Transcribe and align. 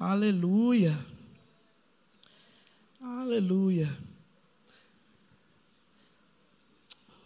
Aleluia. 0.00 0.96
Aleluia. 3.02 3.88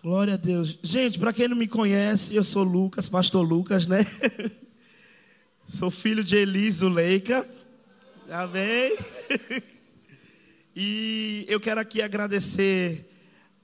Glória 0.02 0.32
a 0.32 0.36
Deus. 0.38 0.78
Gente, 0.82 1.18
para 1.18 1.34
quem 1.34 1.48
não 1.48 1.56
me 1.56 1.68
conhece, 1.68 2.34
eu 2.34 2.42
sou 2.42 2.62
Lucas, 2.64 3.10
pastor 3.10 3.46
Lucas, 3.46 3.86
né? 3.86 4.06
sou 5.68 5.90
filho 5.90 6.24
de 6.24 6.34
Eliso 6.34 6.88
Leica. 6.88 7.46
Amém? 8.30 8.96
e 10.74 11.44
eu 11.50 11.60
quero 11.60 11.78
aqui 11.78 12.00
agradecer 12.00 13.06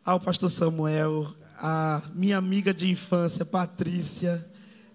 ao 0.04 0.20
pastor 0.20 0.50
Samuel, 0.50 1.34
a 1.56 2.02
minha 2.14 2.36
amiga 2.36 2.74
de 2.74 2.90
infância, 2.90 3.42
Patrícia, 3.42 4.46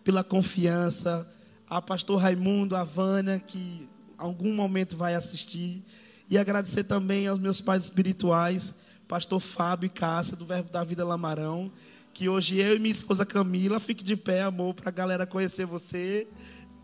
pela 0.03 0.23
confiança, 0.23 1.27
a 1.67 1.81
pastor 1.81 2.21
Raimundo, 2.21 2.75
a 2.75 2.83
Vânia, 2.83 3.39
que 3.39 3.89
algum 4.23 4.53
momento 4.53 4.95
vai 4.95 5.15
assistir, 5.15 5.83
e 6.29 6.37
agradecer 6.37 6.85
também 6.85 7.27
aos 7.27 7.37
meus 7.39 7.59
pais 7.59 7.83
espirituais, 7.83 8.73
pastor 9.05 9.41
Fábio 9.41 9.87
e 9.87 9.89
Cássia, 9.89 10.37
do 10.37 10.45
Verbo 10.45 10.71
da 10.71 10.81
Vida 10.81 11.03
Lamarão, 11.03 11.69
que 12.13 12.29
hoje 12.29 12.57
eu 12.57 12.77
e 12.77 12.79
minha 12.79 12.91
esposa 12.91 13.25
Camila, 13.25 13.81
fique 13.81 14.01
de 14.01 14.15
pé, 14.15 14.43
amor, 14.43 14.75
para 14.75 14.89
a 14.89 14.93
galera 14.93 15.25
conhecer 15.25 15.65
você. 15.65 16.25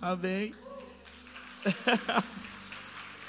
Amém. 0.02 0.54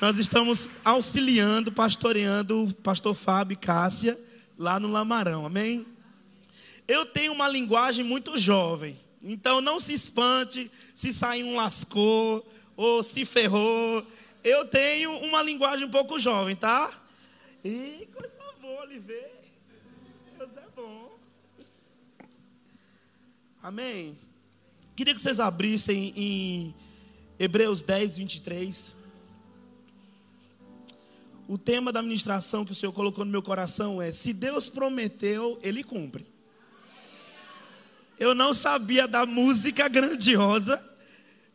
Nós 0.00 0.18
estamos 0.18 0.68
auxiliando, 0.84 1.70
pastoreando 1.70 2.64
o 2.64 2.74
pastor 2.74 3.14
Fábio 3.14 3.54
e 3.54 3.56
Cássia 3.56 4.18
lá 4.58 4.80
no 4.80 4.88
Lamarão. 4.88 5.46
Amém? 5.46 5.86
Eu 6.88 7.06
tenho 7.06 7.32
uma 7.32 7.48
linguagem 7.48 8.04
muito 8.04 8.36
jovem. 8.36 8.98
Então 9.22 9.60
não 9.60 9.78
se 9.78 9.92
espante 9.92 10.70
se 10.94 11.12
sair 11.12 11.44
um 11.44 11.54
lascou 11.54 12.44
ou 12.80 13.02
se 13.02 13.26
ferrou. 13.26 14.06
Eu 14.42 14.64
tenho 14.64 15.12
uma 15.18 15.42
linguagem 15.42 15.86
um 15.86 15.90
pouco 15.90 16.18
jovem, 16.18 16.56
tá? 16.56 16.90
E 17.62 18.08
coisa 18.10 18.38
boa 18.58 18.86
ver. 18.86 19.30
Deus 20.38 20.56
é 20.56 20.64
bom. 20.74 21.18
Amém. 23.62 24.16
Queria 24.96 25.12
que 25.12 25.20
vocês 25.20 25.38
abrissem 25.38 26.14
em 26.16 26.74
Hebreus 27.38 27.82
10, 27.82 28.16
23. 28.16 28.96
O 31.46 31.58
tema 31.58 31.92
da 31.92 32.00
ministração 32.00 32.64
que 32.64 32.72
o 32.72 32.74
Senhor 32.74 32.92
colocou 32.92 33.26
no 33.26 33.30
meu 33.30 33.42
coração 33.42 34.00
é: 34.00 34.10
se 34.10 34.32
Deus 34.32 34.70
prometeu, 34.70 35.60
Ele 35.62 35.84
cumpre. 35.84 36.26
Eu 38.18 38.34
não 38.34 38.54
sabia 38.54 39.06
da 39.06 39.26
música 39.26 39.86
grandiosa, 39.86 40.82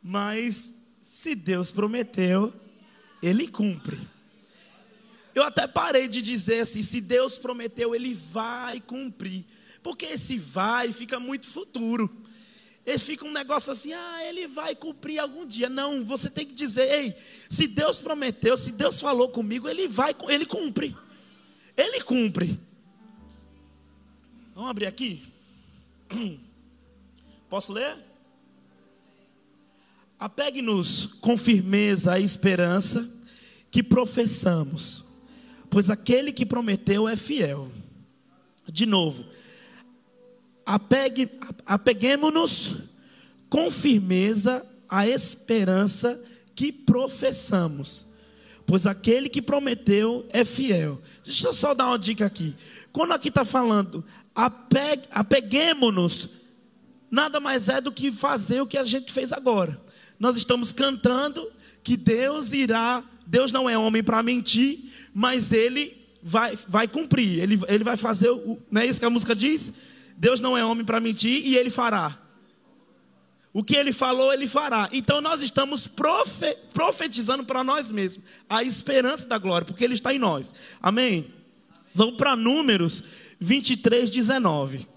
mas 0.03 0.75
se 1.05 1.35
Deus 1.35 1.69
prometeu, 1.69 2.51
Ele 3.21 3.47
cumpre. 3.47 3.99
Eu 5.35 5.43
até 5.43 5.67
parei 5.67 6.07
de 6.07 6.19
dizer 6.19 6.61
assim: 6.61 6.81
se 6.81 6.99
Deus 6.99 7.37
prometeu, 7.37 7.93
Ele 7.93 8.15
vai 8.15 8.81
cumprir. 8.81 9.45
Porque 9.83 10.05
esse 10.05 10.39
vai 10.39 10.91
fica 10.91 11.19
muito 11.19 11.45
futuro. 11.45 12.09
Ele 12.83 12.97
fica 12.97 13.23
um 13.23 13.31
negócio 13.31 13.71
assim, 13.71 13.93
ah, 13.93 14.23
ele 14.27 14.47
vai 14.47 14.75
cumprir 14.75 15.17
algum 15.17 15.43
dia. 15.45 15.67
Não, 15.67 16.05
você 16.05 16.29
tem 16.29 16.45
que 16.45 16.53
dizer, 16.53 16.87
ei, 16.91 17.15
se 17.49 17.65
Deus 17.65 17.97
prometeu, 17.97 18.55
se 18.55 18.71
Deus 18.71 18.99
falou 18.99 19.29
comigo, 19.29 19.67
ele 19.67 19.87
vai, 19.87 20.15
ele 20.29 20.45
cumpre. 20.45 20.95
Ele 21.75 22.01
cumpre. 22.01 22.59
Vamos 24.53 24.69
abrir 24.69 24.85
aqui? 24.85 25.23
Posso 27.49 27.73
ler? 27.73 27.97
Apegue-nos 30.19 31.07
com 31.19 31.37
firmeza 31.37 32.13
à 32.13 32.19
esperança 32.19 33.09
que 33.69 33.83
professamos, 33.83 35.05
pois 35.69 35.89
aquele 35.89 36.31
que 36.31 36.45
prometeu 36.45 37.07
é 37.07 37.15
fiel. 37.17 37.69
De 38.67 38.85
novo, 38.85 39.25
apegue, 40.65 41.29
apeguemos-nos 41.65 42.75
com 43.49 43.69
firmeza 43.69 44.65
à 44.87 45.07
esperança 45.07 46.19
que 46.55 46.71
professamos, 46.71 48.07
pois 48.65 48.87
aquele 48.87 49.27
que 49.27 49.41
prometeu 49.41 50.25
é 50.29 50.45
fiel. 50.45 51.01
Deixa 51.23 51.47
eu 51.47 51.53
só 51.53 51.73
dar 51.73 51.87
uma 51.87 51.99
dica 51.99 52.25
aqui. 52.25 52.55
Quando 52.93 53.11
aqui 53.11 53.27
está 53.27 53.43
falando, 53.43 54.03
apegue, 54.33 55.03
apeguemos-nos 55.11 56.29
nada 57.11 57.39
mais 57.39 57.69
é 57.69 57.79
do 57.79 57.91
que 57.91 58.11
fazer 58.11 58.61
o 58.61 58.67
que 58.67 58.77
a 58.77 58.83
gente 58.83 59.11
fez 59.11 59.31
agora. 59.31 59.79
Nós 60.19 60.35
estamos 60.35 60.71
cantando 60.71 61.51
que 61.83 61.95
Deus 61.95 62.51
irá, 62.51 63.03
Deus 63.25 63.51
não 63.51 63.69
é 63.69 63.77
homem 63.77 64.03
para 64.03 64.23
mentir, 64.23 64.91
mas 65.13 65.51
ele 65.51 66.05
vai, 66.21 66.57
vai 66.67 66.87
cumprir, 66.87 67.39
ele, 67.39 67.59
ele 67.67 67.83
vai 67.83 67.95
fazer, 67.95 68.29
o, 68.29 68.59
não 68.71 68.81
é 68.81 68.85
isso 68.85 68.99
que 68.99 69.05
a 69.05 69.09
música 69.09 69.35
diz? 69.35 69.71
Deus 70.17 70.39
não 70.39 70.57
é 70.57 70.65
homem 70.65 70.85
para 70.85 70.99
mentir 70.99 71.45
e 71.45 71.55
ele 71.55 71.69
fará. 71.69 72.19
O 73.53 73.63
que 73.63 73.75
ele 73.75 73.93
falou, 73.93 74.33
ele 74.33 74.47
fará. 74.47 74.89
Então 74.91 75.21
nós 75.21 75.41
estamos 75.41 75.87
profe 75.87 76.57
profetizando 76.73 77.43
para 77.45 77.63
nós 77.63 77.89
mesmos 77.89 78.25
a 78.49 78.63
esperança 78.63 79.27
da 79.27 79.37
glória, 79.37 79.65
porque 79.65 79.83
ele 79.83 79.93
está 79.93 80.13
em 80.13 80.19
nós. 80.19 80.53
Amém? 80.81 81.31
Vamos 81.93 82.17
para 82.17 82.35
Números 82.35 83.03
23, 83.39 84.09
19. 84.09 84.87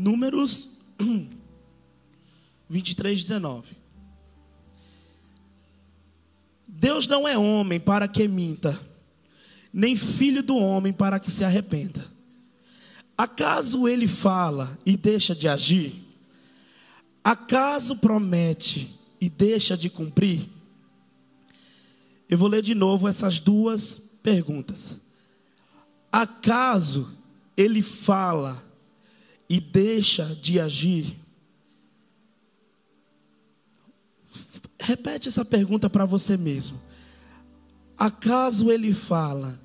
Números 0.00 0.70
23, 2.70 3.22
19. 3.22 3.76
Deus 6.66 7.06
não 7.06 7.28
é 7.28 7.36
homem 7.36 7.78
para 7.78 8.08
que 8.08 8.26
minta, 8.26 8.80
nem 9.70 9.94
filho 9.94 10.42
do 10.42 10.56
homem 10.56 10.90
para 10.90 11.20
que 11.20 11.30
se 11.30 11.44
arrependa. 11.44 12.06
Acaso 13.16 13.86
ele 13.86 14.08
fala 14.08 14.78
e 14.86 14.96
deixa 14.96 15.34
de 15.34 15.46
agir? 15.46 16.02
Acaso 17.22 17.94
promete 17.96 18.98
e 19.20 19.28
deixa 19.28 19.76
de 19.76 19.90
cumprir? 19.90 20.48
Eu 22.26 22.38
vou 22.38 22.48
ler 22.48 22.62
de 22.62 22.74
novo 22.74 23.06
essas 23.06 23.38
duas 23.38 24.00
perguntas. 24.22 24.96
Acaso 26.10 27.14
ele 27.54 27.82
fala 27.82 28.69
e 29.50 29.58
deixa 29.58 30.26
de 30.26 30.60
agir? 30.60 31.18
Repete 34.78 35.26
essa 35.26 35.44
pergunta 35.44 35.90
para 35.90 36.04
você 36.04 36.36
mesmo. 36.36 36.80
Acaso 37.98 38.70
ele 38.70 38.94
fala 38.94 39.60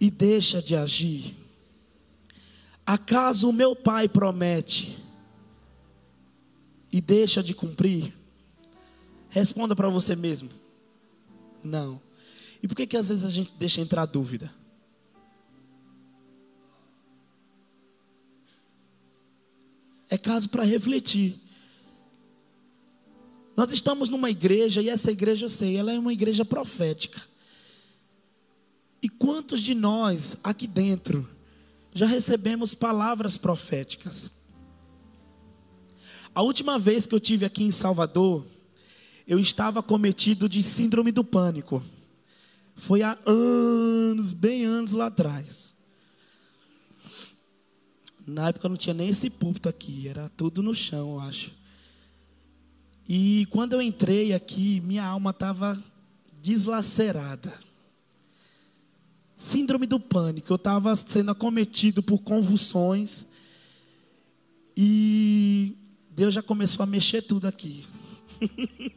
e 0.00 0.08
deixa 0.08 0.62
de 0.62 0.76
agir? 0.76 1.34
Acaso 2.86 3.48
o 3.48 3.52
meu 3.52 3.74
pai 3.74 4.08
promete 4.08 4.96
e 6.92 7.00
deixa 7.00 7.42
de 7.42 7.54
cumprir? 7.54 8.14
Responda 9.28 9.74
para 9.74 9.88
você 9.88 10.14
mesmo. 10.14 10.48
Não. 11.62 12.00
E 12.62 12.68
por 12.68 12.76
que 12.76 12.86
que 12.86 12.96
às 12.96 13.08
vezes 13.08 13.24
a 13.24 13.28
gente 13.28 13.52
deixa 13.58 13.80
entrar 13.80 14.06
dúvida? 14.06 14.54
É 20.08 20.16
caso 20.16 20.48
para 20.48 20.62
refletir. 20.62 21.40
Nós 23.56 23.72
estamos 23.72 24.08
numa 24.08 24.30
igreja, 24.30 24.82
e 24.82 24.88
essa 24.88 25.10
igreja 25.10 25.46
eu 25.46 25.50
sei, 25.50 25.76
ela 25.76 25.92
é 25.92 25.98
uma 25.98 26.12
igreja 26.12 26.44
profética. 26.44 27.22
E 29.02 29.08
quantos 29.08 29.60
de 29.60 29.74
nós 29.74 30.36
aqui 30.42 30.66
dentro 30.66 31.28
já 31.94 32.06
recebemos 32.06 32.74
palavras 32.74 33.38
proféticas? 33.38 34.32
A 36.34 36.42
última 36.42 36.78
vez 36.78 37.06
que 37.06 37.14
eu 37.14 37.20
tive 37.20 37.46
aqui 37.46 37.64
em 37.64 37.70
Salvador, 37.70 38.46
eu 39.26 39.38
estava 39.38 39.82
cometido 39.82 40.48
de 40.48 40.62
síndrome 40.62 41.10
do 41.10 41.24
pânico. 41.24 41.82
Foi 42.74 43.02
há 43.02 43.18
anos, 43.24 44.32
bem 44.32 44.64
anos 44.64 44.92
lá 44.92 45.06
atrás. 45.06 45.75
Na 48.26 48.48
época 48.48 48.68
não 48.68 48.76
tinha 48.76 48.92
nem 48.92 49.08
esse 49.08 49.30
púlpito 49.30 49.68
aqui, 49.68 50.08
era 50.08 50.28
tudo 50.36 50.60
no 50.60 50.74
chão, 50.74 51.12
eu 51.12 51.20
acho. 51.20 51.52
E 53.08 53.46
quando 53.50 53.74
eu 53.74 53.80
entrei 53.80 54.32
aqui, 54.34 54.80
minha 54.80 55.04
alma 55.04 55.30
estava 55.30 55.80
deslacerada. 56.42 57.56
Síndrome 59.36 59.86
do 59.86 60.00
pânico, 60.00 60.52
eu 60.52 60.56
estava 60.56 60.96
sendo 60.96 61.30
acometido 61.30 62.02
por 62.02 62.18
convulsões. 62.18 63.24
E 64.76 65.76
Deus 66.10 66.34
já 66.34 66.42
começou 66.42 66.82
a 66.82 66.86
mexer 66.86 67.22
tudo 67.22 67.46
aqui. 67.46 67.86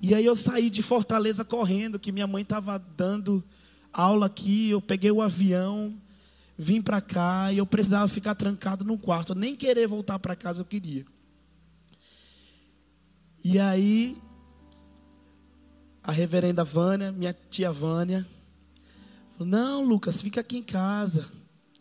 e 0.00 0.14
aí 0.14 0.24
eu 0.24 0.36
saí 0.36 0.70
de 0.70 0.82
Fortaleza 0.82 1.44
correndo, 1.44 1.98
que 1.98 2.12
minha 2.12 2.28
mãe 2.28 2.42
estava 2.42 2.78
dando 2.78 3.42
aula 3.92 4.26
aqui, 4.26 4.70
eu 4.70 4.80
peguei 4.80 5.10
o 5.10 5.22
avião, 5.22 5.94
vim 6.56 6.82
para 6.82 7.00
cá 7.00 7.52
e 7.52 7.58
eu 7.58 7.66
precisava 7.66 8.06
ficar 8.08 8.34
trancado 8.34 8.84
no 8.84 8.98
quarto, 8.98 9.34
nem 9.34 9.56
querer 9.56 9.86
voltar 9.86 10.18
para 10.18 10.36
casa 10.36 10.62
eu 10.62 10.66
queria. 10.66 11.04
E 13.42 13.58
aí 13.58 14.16
a 16.02 16.12
reverenda 16.12 16.64
Vânia, 16.64 17.12
minha 17.12 17.32
tia 17.32 17.72
Vânia, 17.72 18.26
falou: 19.32 19.48
"Não, 19.48 19.84
Lucas, 19.84 20.20
fica 20.20 20.40
aqui 20.40 20.58
em 20.58 20.62
casa". 20.62 21.30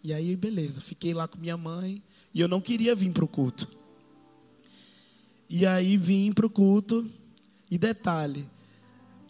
E 0.03 0.13
aí, 0.13 0.35
beleza, 0.35 0.79
fiquei 0.79 1.13
lá 1.13 1.27
com 1.27 1.38
minha 1.38 1.57
mãe 1.57 2.01
e 2.33 2.39
eu 2.39 2.47
não 2.47 2.61
queria 2.61 2.95
vir 2.95 3.11
para 3.11 3.25
o 3.25 3.27
culto. 3.27 3.67
E 5.50 5.65
aí 5.65 5.97
vim 5.97 6.31
para 6.31 6.45
o 6.45 6.50
culto 6.50 7.09
e 7.69 7.77
detalhe, 7.77 8.45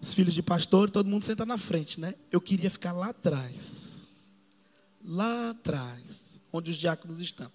os 0.01 0.13
filhos 0.13 0.33
de 0.33 0.41
pastor, 0.41 0.89
todo 0.89 1.09
mundo 1.09 1.25
senta 1.25 1.45
na 1.45 1.57
frente, 1.57 1.99
né? 1.99 2.15
Eu 2.31 2.39
queria 2.39 2.69
ficar 2.69 2.93
lá 2.93 3.09
atrás. 3.09 4.07
Lá 5.03 5.51
atrás, 5.51 6.41
onde 6.51 6.71
os 6.71 6.77
diáconos 6.77 7.19
estão. 7.19 7.51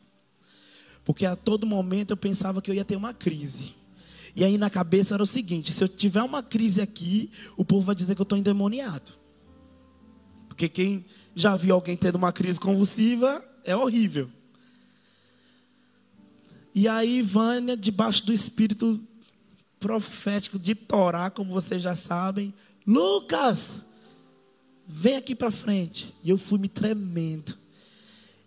Porque 1.05 1.27
a 1.27 1.37
todo 1.37 1.67
momento 1.67 2.11
eu 2.11 2.17
pensava 2.17 2.61
que 2.63 2.71
eu 2.71 2.75
ia 2.75 2.85
ter 2.85 2.97
uma 2.97 3.13
crise. 3.13 3.75
E 4.37 4.43
aí 4.43 4.59
na 4.59 4.69
cabeça 4.71 5.15
era 5.15 5.23
o 5.23 5.27
seguinte: 5.27 5.73
se 5.73 5.83
eu 5.83 5.89
tiver 5.89 6.23
uma 6.23 6.43
crise 6.43 6.81
aqui, 6.81 7.31
o 7.57 7.65
povo 7.65 7.87
vai 7.87 7.95
dizer 7.95 8.15
que 8.15 8.21
eu 8.21 8.25
estou 8.25 8.39
endemoniado. 8.39 9.13
Porque 10.49 10.69
quem 10.69 11.05
já 11.35 11.57
viu 11.57 11.75
alguém 11.75 11.97
tendo 11.97 12.17
uma 12.17 12.33
crise 12.33 12.61
convulsiva 12.61 13.45
é 13.65 13.77
horrível. 13.77 14.31
E 16.75 16.89
aí, 16.89 17.23
Vânia, 17.23 17.77
debaixo 17.77 18.25
do 18.27 18.33
espírito 18.33 19.01
profético 19.85 20.59
de 20.59 20.75
Torá, 20.75 21.29
como 21.29 21.53
vocês 21.53 21.83
já 21.83 21.95
sabem. 21.95 22.55
Lucas, 22.87 23.79
vem 24.87 25.15
aqui 25.15 25.35
para 25.35 25.51
frente. 25.51 26.15
E 26.25 26.31
eu 26.31 26.39
fui 26.39 26.59
me 26.59 26.69
tremendo. 26.69 27.59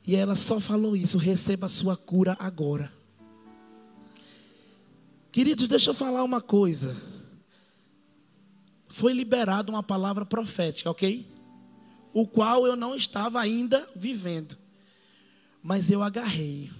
E 0.03 0.15
ela 0.15 0.35
só 0.35 0.59
falou 0.59 0.95
isso: 0.95 1.19
receba 1.19 1.67
a 1.67 1.69
sua 1.69 1.95
cura 1.95 2.35
agora. 2.39 2.91
Queridos, 5.31 5.67
deixa 5.67 5.91
eu 5.91 5.93
falar 5.93 6.23
uma 6.23 6.41
coisa. 6.41 6.99
Foi 8.87 9.13
liberada 9.13 9.71
uma 9.71 9.83
palavra 9.83 10.25
profética, 10.25 10.89
ok? 10.89 11.31
O 12.13 12.25
qual 12.25 12.65
eu 12.65 12.75
não 12.75 12.95
estava 12.95 13.39
ainda 13.39 13.87
vivendo. 13.95 14.57
Mas 15.61 15.91
eu 15.91 16.01
agarrei. 16.01 16.71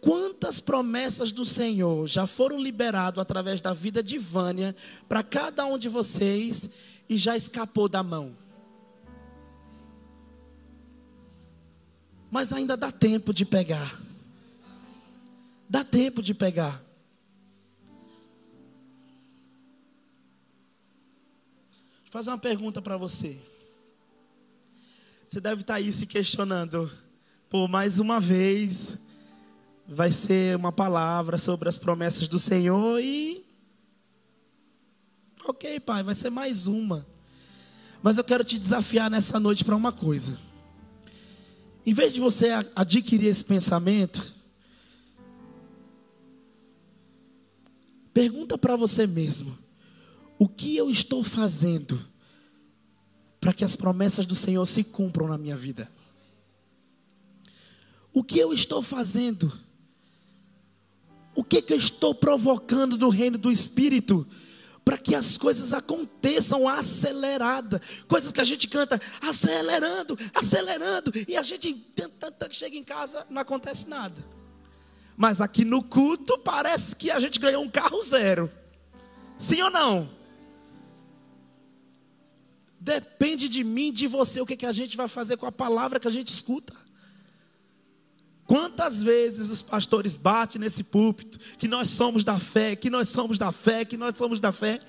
Quantas 0.00 0.60
promessas 0.60 1.32
do 1.32 1.44
Senhor 1.44 2.06
já 2.06 2.26
foram 2.26 2.60
liberadas 2.60 3.20
através 3.20 3.60
da 3.60 3.72
vida 3.72 4.02
de 4.02 4.16
Vânia 4.16 4.74
para 5.08 5.22
cada 5.22 5.66
um 5.66 5.76
de 5.76 5.88
vocês 5.88 6.68
e 7.08 7.16
já 7.16 7.36
escapou 7.36 7.88
da 7.88 8.02
mão? 8.02 8.36
Mas 12.30 12.52
ainda 12.52 12.76
dá 12.76 12.92
tempo 12.92 13.32
de 13.32 13.44
pegar. 13.44 14.00
Dá 15.68 15.82
tempo 15.82 16.22
de 16.22 16.32
pegar. 16.32 16.82
Vou 22.02 22.12
fazer 22.12 22.30
uma 22.30 22.38
pergunta 22.38 22.80
para 22.80 22.96
você. 22.96 23.38
Você 25.26 25.40
deve 25.40 25.62
estar 25.62 25.74
tá 25.74 25.78
aí 25.78 25.92
se 25.92 26.06
questionando, 26.06 26.90
por 27.50 27.68
mais 27.68 27.98
uma 27.98 28.18
vez, 28.18 28.96
vai 29.88 30.12
ser 30.12 30.54
uma 30.54 30.70
palavra 30.70 31.38
sobre 31.38 31.66
as 31.66 31.78
promessas 31.78 32.28
do 32.28 32.38
Senhor 32.38 33.00
e. 33.00 33.42
Ok, 35.46 35.80
pai, 35.80 36.02
vai 36.02 36.14
ser 36.14 36.28
mais 36.28 36.66
uma. 36.66 37.06
Mas 38.02 38.18
eu 38.18 38.24
quero 38.24 38.44
te 38.44 38.58
desafiar 38.58 39.10
nessa 39.10 39.40
noite 39.40 39.64
para 39.64 39.74
uma 39.74 39.90
coisa. 39.90 40.38
Em 41.86 41.94
vez 41.94 42.12
de 42.12 42.20
você 42.20 42.50
adquirir 42.76 43.28
esse 43.28 43.42
pensamento, 43.42 44.22
pergunta 48.12 48.58
para 48.58 48.76
você 48.76 49.06
mesmo: 49.06 49.56
o 50.38 50.46
que 50.46 50.76
eu 50.76 50.90
estou 50.90 51.24
fazendo 51.24 51.98
para 53.40 53.54
que 53.54 53.64
as 53.64 53.74
promessas 53.74 54.26
do 54.26 54.34
Senhor 54.34 54.66
se 54.66 54.84
cumpram 54.84 55.28
na 55.28 55.38
minha 55.38 55.56
vida? 55.56 55.90
O 58.12 58.22
que 58.22 58.38
eu 58.38 58.52
estou 58.52 58.82
fazendo? 58.82 59.50
O 61.38 61.44
que, 61.44 61.62
que 61.62 61.72
eu 61.72 61.78
estou 61.78 62.12
provocando 62.12 62.96
do 62.96 63.08
reino 63.08 63.38
do 63.38 63.52
Espírito? 63.52 64.26
Para 64.84 64.98
que 64.98 65.14
as 65.14 65.38
coisas 65.38 65.72
aconteçam 65.72 66.66
acelerada. 66.66 67.80
Coisas 68.08 68.32
que 68.32 68.40
a 68.40 68.44
gente 68.44 68.66
canta 68.66 69.00
acelerando, 69.22 70.18
acelerando. 70.34 71.12
E 71.28 71.36
a 71.36 71.42
gente 71.44 71.80
chega 72.50 72.76
em 72.76 72.82
casa, 72.82 73.24
não 73.30 73.40
acontece 73.40 73.88
nada. 73.88 74.20
Mas 75.16 75.40
aqui 75.40 75.64
no 75.64 75.80
culto 75.80 76.36
parece 76.38 76.96
que 76.96 77.08
a 77.08 77.20
gente 77.20 77.38
ganhou 77.38 77.62
um 77.62 77.70
carro 77.70 78.02
zero. 78.02 78.50
Sim 79.38 79.62
ou 79.62 79.70
não? 79.70 80.10
Depende 82.80 83.48
de 83.48 83.62
mim, 83.62 83.92
de 83.92 84.08
você, 84.08 84.40
o 84.40 84.46
que, 84.46 84.56
que 84.56 84.66
a 84.66 84.72
gente 84.72 84.96
vai 84.96 85.06
fazer 85.06 85.36
com 85.36 85.46
a 85.46 85.52
palavra 85.52 86.00
que 86.00 86.08
a 86.08 86.10
gente 86.10 86.32
escuta. 86.34 86.74
Quantas 88.48 89.02
vezes 89.02 89.50
os 89.50 89.60
pastores 89.60 90.16
batem 90.16 90.58
nesse 90.58 90.82
púlpito 90.82 91.38
que 91.58 91.68
nós 91.68 91.90
somos 91.90 92.24
da 92.24 92.40
fé, 92.40 92.74
que 92.74 92.88
nós 92.88 93.10
somos 93.10 93.36
da 93.36 93.52
fé, 93.52 93.84
que 93.84 93.98
nós 93.98 94.16
somos 94.16 94.40
da 94.40 94.50
fé. 94.52 94.80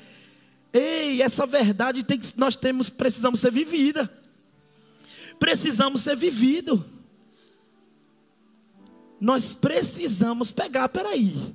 Ei, 0.71 1.21
essa 1.21 1.45
verdade 1.45 2.01
tem 2.01 2.17
que 2.17 2.39
nós 2.39 2.55
temos 2.55 2.89
precisamos 2.89 3.41
ser 3.41 3.51
vivida. 3.51 4.09
Precisamos 5.37 6.03
ser 6.03 6.15
vivido. 6.15 6.85
Nós 9.19 9.53
precisamos 9.53 10.53
pegar, 10.53 10.87
peraí. 10.87 11.53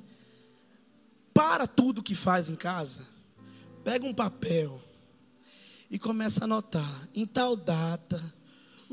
Para 1.33 1.67
tudo 1.67 2.03
que 2.03 2.15
faz 2.15 2.51
em 2.51 2.55
casa. 2.55 3.01
Pega 3.83 4.05
um 4.05 4.13
papel 4.13 4.79
e 5.91 5.99
começa 5.99 6.43
a 6.43 6.45
anotar. 6.45 7.09
Em 7.15 7.25
tal 7.25 7.57
data, 7.57 8.23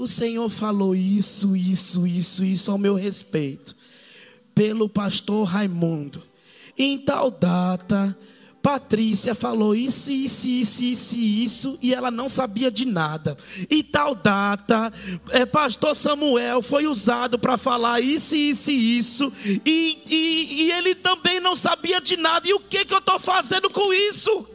o 0.01 0.07
Senhor 0.07 0.49
falou 0.49 0.95
isso, 0.95 1.55
isso, 1.55 2.07
isso, 2.07 2.43
isso 2.43 2.71
ao 2.71 2.77
meu 2.77 2.95
respeito, 2.95 3.75
pelo 4.55 4.89
pastor 4.89 5.45
Raimundo. 5.45 6.23
Em 6.75 6.97
tal 6.97 7.29
data, 7.29 8.17
Patrícia 8.63 9.35
falou 9.35 9.75
isso, 9.75 10.11
isso, 10.11 10.47
isso, 10.47 10.83
isso, 10.83 11.15
isso, 11.15 11.79
e 11.81 11.93
ela 11.93 12.09
não 12.09 12.27
sabia 12.27 12.71
de 12.71 12.83
nada. 12.83 13.37
Em 13.69 13.83
tal 13.83 14.15
data, 14.15 14.91
é, 15.29 15.45
pastor 15.45 15.95
Samuel 15.95 16.63
foi 16.63 16.87
usado 16.87 17.37
para 17.37 17.57
falar 17.57 18.01
isso, 18.01 18.35
isso, 18.35 18.71
isso, 18.71 19.31
e, 19.63 19.99
e, 20.07 20.63
e 20.63 20.71
ele 20.71 20.95
também 20.95 21.39
não 21.39 21.55
sabia 21.55 22.01
de 22.01 22.17
nada. 22.17 22.47
E 22.47 22.53
o 22.53 22.59
que, 22.59 22.85
que 22.85 22.93
eu 22.93 22.99
estou 22.99 23.19
fazendo 23.19 23.69
com 23.69 23.93
isso? 23.93 24.47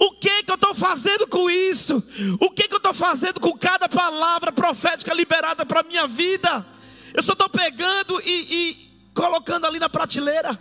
O 0.00 0.12
que 0.12 0.42
que 0.42 0.50
eu 0.50 0.54
estou 0.54 0.74
fazendo 0.74 1.28
com 1.28 1.50
isso? 1.50 2.02
O 2.40 2.50
que 2.50 2.66
que 2.66 2.72
eu 2.72 2.78
estou 2.78 2.94
fazendo 2.94 3.38
com 3.38 3.52
cada 3.58 3.86
palavra 3.86 4.50
profética 4.50 5.12
liberada 5.12 5.66
para 5.66 5.82
minha 5.82 6.06
vida? 6.06 6.66
Eu 7.12 7.22
só 7.22 7.34
estou 7.34 7.50
pegando 7.50 8.18
e, 8.22 8.70
e 8.70 9.10
colocando 9.12 9.66
ali 9.66 9.78
na 9.78 9.90
prateleira. 9.90 10.58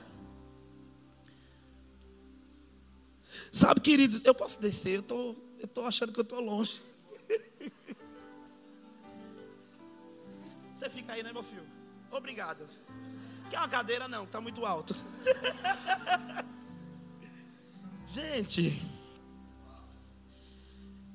Sabe, 3.50 3.80
queridos, 3.80 4.22
eu 4.26 4.36
posso 4.36 4.62
descer, 4.62 4.98
eu 4.98 5.04
tô, 5.04 5.38
estou 5.58 5.86
achando 5.86 6.12
que 6.12 6.20
eu 6.20 6.24
estou 6.24 6.42
longe. 6.42 6.82
Você 10.76 10.90
fica 10.90 11.14
aí, 11.14 11.24
né, 11.24 11.32
meu 11.32 11.44
filho? 11.44 11.66
Obrigado. 12.12 12.68
Quer 13.50 13.58
uma 13.58 13.70
cadeira? 13.70 14.06
Não, 14.06 14.26
está 14.26 14.42
muito 14.42 14.66
alto. 14.66 14.94
Gente, 18.06 18.99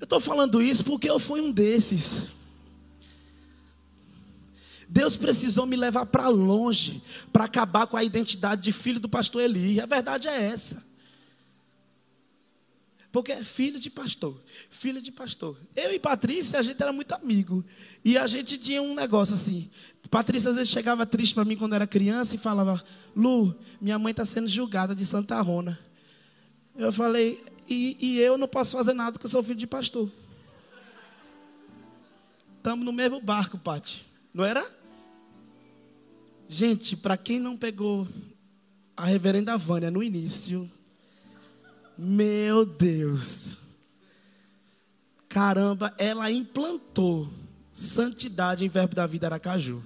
eu 0.05 0.07
estou 0.07 0.21
falando 0.21 0.61
isso 0.61 0.85
porque 0.85 1.09
eu 1.09 1.19
fui 1.19 1.41
um 1.41 1.51
desses. 1.51 2.25
Deus 4.87 5.17
precisou 5.17 5.65
me 5.65 5.77
levar 5.77 6.05
para 6.05 6.29
longe 6.29 7.03
para 7.33 7.45
acabar 7.45 7.87
com 7.87 7.97
a 7.97 8.05
identidade 8.05 8.61
de 8.61 8.71
filho 8.71 9.01
do 9.01 9.09
pastor 9.09 9.43
Eli. 9.43 9.81
A 9.81 9.87
verdade 9.87 10.29
é 10.29 10.43
essa. 10.43 10.85
Porque 13.11 13.33
é 13.33 13.43
filho 13.43 13.81
de 13.81 13.89
pastor, 13.89 14.39
filho 14.69 15.01
de 15.01 15.11
pastor. 15.11 15.57
Eu 15.75 15.91
e 15.95 15.99
Patrícia, 15.99 16.59
a 16.59 16.63
gente 16.63 16.83
era 16.83 16.93
muito 16.93 17.13
amigo. 17.13 17.65
E 18.05 18.19
a 18.19 18.27
gente 18.27 18.59
tinha 18.59 18.83
um 18.83 18.95
negócio 18.95 19.35
assim. 19.35 19.71
Patrícia 20.11 20.51
às 20.51 20.57
vezes 20.57 20.71
chegava 20.71 21.07
triste 21.07 21.35
para 21.35 21.47
mim 21.47 21.57
quando 21.57 21.75
era 21.75 21.87
criança 21.87 22.35
e 22.35 22.39
falava: 22.39 22.85
Lu, 23.17 23.57
minha 23.81 23.99
mãe 23.99 24.11
está 24.11 24.25
sendo 24.27 24.49
julgada 24.49 24.95
de 24.95 25.07
Santa 25.07 25.41
Rona. 25.41 25.79
Eu 26.77 26.93
falei: 26.93 27.43
e, 27.69 27.97
e 28.01 28.21
eu 28.21 28.37
não 28.37 28.49
posso 28.49 28.77
fazer 28.77 28.93
nada 28.93 29.13
porque 29.13 29.27
eu 29.27 29.31
sou 29.31 29.43
filho 29.43 29.59
de 29.59 29.67
pastor. 29.67 30.11
Estamos 32.57 32.85
no 32.85 32.93
mesmo 32.93 33.21
barco, 33.21 33.59
Pati. 33.59 34.07
Não 34.33 34.45
era? 34.45 34.67
Gente, 36.49 36.97
para 36.97 37.17
quem 37.17 37.39
não 37.39 37.57
pegou 37.57 38.09
a 38.97 39.05
reverenda 39.05 39.57
Vânia 39.57 39.91
no 39.91 40.03
início, 40.03 40.71
Meu 41.97 42.65
Deus. 42.65 43.57
Caramba, 45.29 45.95
ela 45.99 46.31
implantou 46.31 47.29
santidade 47.73 48.65
em 48.65 48.69
Verbo 48.69 48.95
da 48.95 49.07
Vida 49.07 49.27
Aracaju. 49.27 49.83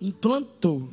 Implantou. 0.00 0.92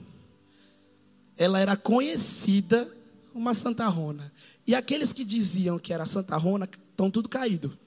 Ela 1.35 1.59
era 1.59 1.75
conhecida 1.75 2.91
uma 3.39 3.53
santarrona. 3.53 4.31
E 4.67 4.75
aqueles 4.75 5.13
que 5.13 5.23
diziam 5.23 5.79
que 5.79 5.93
era 5.93 6.05
santarrona 6.05 6.65
estão 6.65 7.09
tudo 7.09 7.29
caído. 7.29 7.77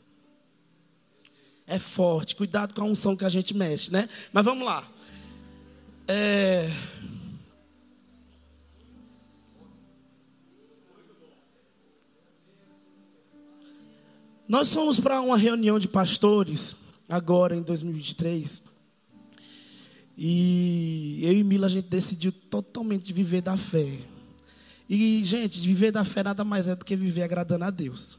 É 1.67 1.79
forte, 1.79 2.35
cuidado 2.35 2.75
com 2.75 2.81
a 2.81 2.85
unção 2.85 3.15
que 3.15 3.25
a 3.25 3.29
gente 3.29 3.55
mexe, 3.55 3.91
né? 3.91 4.09
Mas 4.33 4.45
vamos 4.45 4.65
lá. 4.65 4.89
É... 6.09 6.69
Nós 14.49 14.73
fomos 14.73 14.99
para 14.99 15.21
uma 15.21 15.37
reunião 15.37 15.79
de 15.79 15.89
pastores, 15.89 16.75
agora 17.09 17.55
em 17.55 17.63
2023. 17.63 18.63
E 20.17 21.21
eu 21.23 21.33
e 21.33 21.45
Mila, 21.45 21.67
a 21.67 21.71
gente 21.71 21.89
decidiu 21.89 22.33
totalmente 22.33 23.13
viver 23.13 23.41
da 23.41 23.57
fé. 23.57 24.12
E, 24.95 25.25
gente, 25.25 25.59
viver 25.59 25.91
da 25.91 26.05
fé 26.05 26.23
nada 26.23 26.45
mais 26.45 26.69
é 26.69 26.77
do 26.77 26.85
que 26.85 26.95
viver 26.95 27.23
agradando 27.23 27.65
a 27.65 27.71
Deus. 27.71 28.19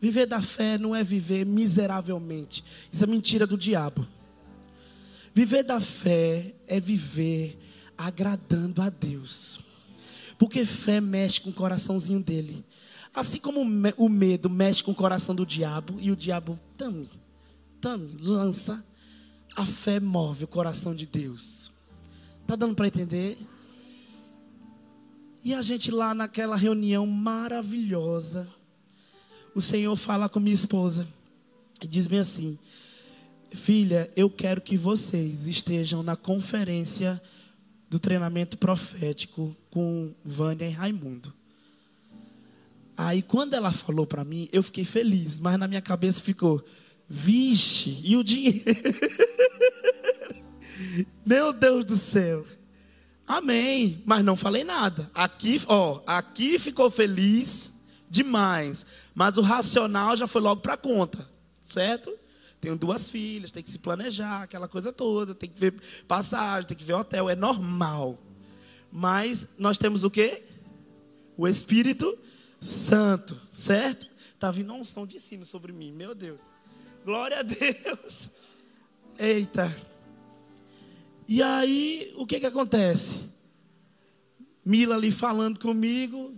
Viver 0.00 0.24
da 0.24 0.40
fé 0.40 0.78
não 0.78 0.96
é 0.96 1.04
viver 1.04 1.44
miseravelmente. 1.44 2.64
Isso 2.90 3.04
é 3.04 3.06
mentira 3.06 3.46
do 3.46 3.58
diabo. 3.58 4.08
Viver 5.34 5.64
da 5.64 5.82
fé 5.82 6.54
é 6.66 6.80
viver 6.80 7.58
agradando 7.98 8.80
a 8.80 8.88
Deus. 8.88 9.60
Porque 10.38 10.64
fé 10.64 10.98
mexe 10.98 11.42
com 11.42 11.50
o 11.50 11.52
coraçãozinho 11.52 12.22
dele. 12.22 12.64
Assim 13.12 13.38
como 13.38 13.60
o 13.98 14.08
medo 14.08 14.48
mexe 14.48 14.82
com 14.82 14.92
o 14.92 14.94
coração 14.94 15.34
do 15.34 15.44
diabo 15.44 15.98
e 16.00 16.10
o 16.10 16.16
diabo 16.16 16.58
tame, 16.74 17.10
tame, 17.82 18.16
lança, 18.18 18.82
a 19.54 19.66
fé 19.66 20.00
move 20.00 20.44
o 20.44 20.48
coração 20.48 20.94
de 20.94 21.04
Deus. 21.04 21.70
Tá 22.46 22.56
dando 22.56 22.74
para 22.74 22.86
entender? 22.86 23.36
E 25.46 25.54
a 25.54 25.62
gente 25.62 25.92
lá 25.92 26.12
naquela 26.12 26.56
reunião 26.56 27.06
maravilhosa, 27.06 28.48
o 29.54 29.60
Senhor 29.60 29.94
fala 29.94 30.28
com 30.28 30.40
minha 30.40 30.52
esposa 30.52 31.06
e 31.80 31.86
diz 31.86 32.08
bem 32.08 32.18
assim: 32.18 32.58
Filha, 33.52 34.10
eu 34.16 34.28
quero 34.28 34.60
que 34.60 34.76
vocês 34.76 35.46
estejam 35.46 36.02
na 36.02 36.16
conferência 36.16 37.22
do 37.88 38.00
treinamento 38.00 38.58
profético 38.58 39.56
com 39.70 40.12
Vânia 40.24 40.66
e 40.66 40.72
Raimundo. 40.72 41.32
Aí 42.96 43.22
quando 43.22 43.54
ela 43.54 43.70
falou 43.70 44.04
para 44.04 44.24
mim, 44.24 44.48
eu 44.52 44.64
fiquei 44.64 44.84
feliz, 44.84 45.38
mas 45.38 45.56
na 45.56 45.68
minha 45.68 45.80
cabeça 45.80 46.20
ficou, 46.20 46.60
vixe, 47.08 48.00
e 48.02 48.16
o 48.16 48.24
dinheiro? 48.24 48.64
Meu 51.24 51.52
Deus 51.52 51.84
do 51.84 51.96
céu. 51.96 52.44
Amém, 53.26 54.02
mas 54.06 54.24
não 54.24 54.36
falei 54.36 54.62
nada. 54.62 55.10
Aqui, 55.12 55.60
ó, 55.66 56.00
aqui 56.06 56.58
ficou 56.58 56.90
feliz 56.90 57.72
demais, 58.08 58.86
mas 59.14 59.36
o 59.36 59.42
racional 59.42 60.16
já 60.16 60.26
foi 60.26 60.40
logo 60.40 60.60
para 60.60 60.76
conta, 60.76 61.28
certo? 61.66 62.16
Tenho 62.60 62.76
duas 62.76 63.10
filhas, 63.10 63.50
tem 63.50 63.62
que 63.62 63.70
se 63.70 63.78
planejar, 63.78 64.42
aquela 64.42 64.68
coisa 64.68 64.92
toda, 64.92 65.34
tem 65.34 65.50
que 65.50 65.58
ver 65.58 65.74
passagem, 66.06 66.68
tem 66.68 66.76
que 66.76 66.84
ver 66.84 66.94
hotel, 66.94 67.28
é 67.28 67.34
normal. 67.34 68.18
Mas 68.90 69.46
nós 69.58 69.76
temos 69.76 70.04
o 70.04 70.10
quê? 70.10 70.44
O 71.36 71.48
Espírito 71.48 72.16
Santo, 72.60 73.40
certo? 73.50 74.08
Está 74.34 74.50
vindo 74.50 74.72
uma 74.72 74.80
unção 74.80 75.06
de 75.06 75.18
cima 75.18 75.44
sobre 75.44 75.72
mim, 75.72 75.92
meu 75.92 76.14
Deus. 76.14 76.38
Glória 77.04 77.40
a 77.40 77.42
Deus. 77.42 78.30
Eita. 79.18 79.95
E 81.28 81.42
aí, 81.42 82.12
o 82.16 82.26
que 82.26 82.38
que 82.38 82.46
acontece? 82.46 83.18
Mila 84.64 84.96
ali 84.96 85.10
falando 85.10 85.58
comigo, 85.58 86.34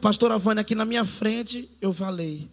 pastora 0.00 0.38
Vânia 0.38 0.62
aqui 0.62 0.74
na 0.74 0.84
minha 0.84 1.04
frente, 1.04 1.70
eu 1.80 1.92
falei, 1.92 2.48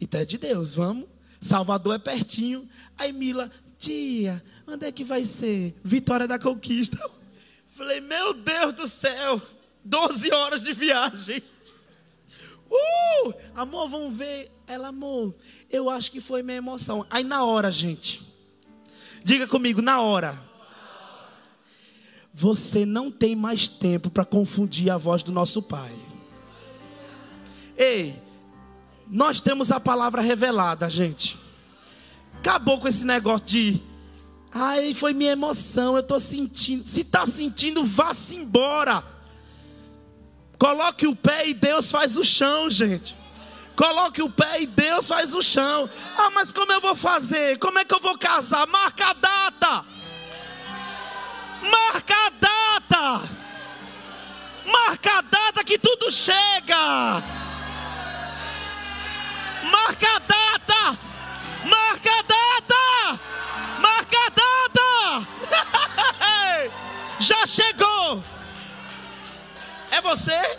e 0.00 0.06
tá 0.06 0.24
de 0.24 0.38
Deus, 0.38 0.74
vamos? 0.74 1.06
Salvador 1.40 1.94
é 1.94 1.98
pertinho. 1.98 2.68
Aí 2.96 3.12
Mila, 3.12 3.50
tia, 3.78 4.42
onde 4.66 4.86
é 4.86 4.92
que 4.92 5.04
vai 5.04 5.24
ser? 5.24 5.74
Vitória 5.82 6.26
da 6.26 6.38
Conquista. 6.38 6.98
Falei, 7.70 8.00
meu 8.00 8.34
Deus 8.34 8.72
do 8.72 8.88
céu. 8.88 9.40
12 9.84 10.32
horas 10.32 10.62
de 10.62 10.72
viagem. 10.72 11.42
Uh! 12.70 13.32
Amor, 13.54 13.88
vamos 13.88 14.14
ver. 14.14 14.52
Ela, 14.66 14.88
amor, 14.88 15.34
eu 15.70 15.88
acho 15.88 16.12
que 16.12 16.20
foi 16.20 16.42
minha 16.42 16.58
emoção. 16.58 17.06
Aí 17.08 17.24
na 17.24 17.42
hora, 17.42 17.70
gente. 17.70 18.22
Diga 19.24 19.46
comigo, 19.46 19.82
na 19.82 20.00
hora. 20.00 20.42
Você 22.32 22.86
não 22.86 23.10
tem 23.10 23.34
mais 23.34 23.66
tempo 23.66 24.10
para 24.10 24.24
confundir 24.24 24.90
a 24.90 24.96
voz 24.96 25.22
do 25.22 25.32
nosso 25.32 25.60
Pai. 25.60 25.92
Ei, 27.76 28.20
nós 29.08 29.40
temos 29.40 29.70
a 29.70 29.80
palavra 29.80 30.22
revelada, 30.22 30.88
gente. 30.88 31.38
Acabou 32.34 32.78
com 32.78 32.86
esse 32.86 33.04
negócio 33.04 33.46
de. 33.46 33.82
Ai, 34.52 34.94
foi 34.94 35.12
minha 35.12 35.32
emoção, 35.32 35.94
eu 35.94 36.00
estou 36.00 36.20
sentindo. 36.20 36.86
Se 36.86 37.00
está 37.00 37.26
sentindo, 37.26 37.84
vá-se 37.84 38.36
embora. 38.36 39.02
Coloque 40.58 41.06
o 41.06 41.16
pé 41.16 41.48
e 41.48 41.54
Deus 41.54 41.90
faz 41.90 42.16
o 42.16 42.24
chão, 42.24 42.70
gente. 42.70 43.17
Coloque 43.78 44.20
o 44.20 44.28
pé 44.28 44.62
e 44.62 44.66
Deus 44.66 45.06
faz 45.06 45.32
o 45.32 45.40
chão. 45.40 45.88
Ah, 46.16 46.30
mas 46.30 46.50
como 46.50 46.72
eu 46.72 46.80
vou 46.80 46.96
fazer? 46.96 47.60
Como 47.60 47.78
é 47.78 47.84
que 47.84 47.94
eu 47.94 48.00
vou 48.00 48.18
casar? 48.18 48.66
Marca 48.66 49.10
a 49.10 49.12
data. 49.12 49.84
Marca 51.62 52.14
a 52.26 52.30
data. 52.30 53.22
Marca 54.66 55.18
a 55.18 55.20
data 55.20 55.62
que 55.62 55.78
tudo 55.78 56.10
chega. 56.10 57.22
Marca 59.70 60.16
a 60.16 60.18
data. 60.18 60.98
Marca 61.64 62.10
a 62.18 62.22
data. 62.22 63.20
Marca 63.78 64.18
a 64.26 64.30
data. 64.30 65.28
Já 67.20 67.46
chegou. 67.46 68.24
É 69.92 70.00
você? 70.00 70.58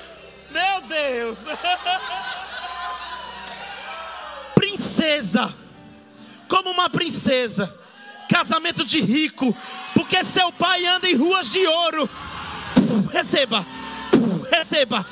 Meu 0.50 0.82
Deus! 0.88 1.40
princesa, 5.00 5.56
como 6.50 6.72
uma 6.72 6.90
princesa, 6.90 7.74
casamento 8.30 8.84
de 8.84 9.00
rico, 9.00 9.56
porque 9.94 10.22
seu 10.26 10.52
pai 10.52 10.86
anda 10.86 11.10
em 11.10 11.16
ruas 11.16 11.50
de 11.50 11.66
ouro. 11.66 12.10
Receba, 13.10 13.66
receba, 14.52 15.06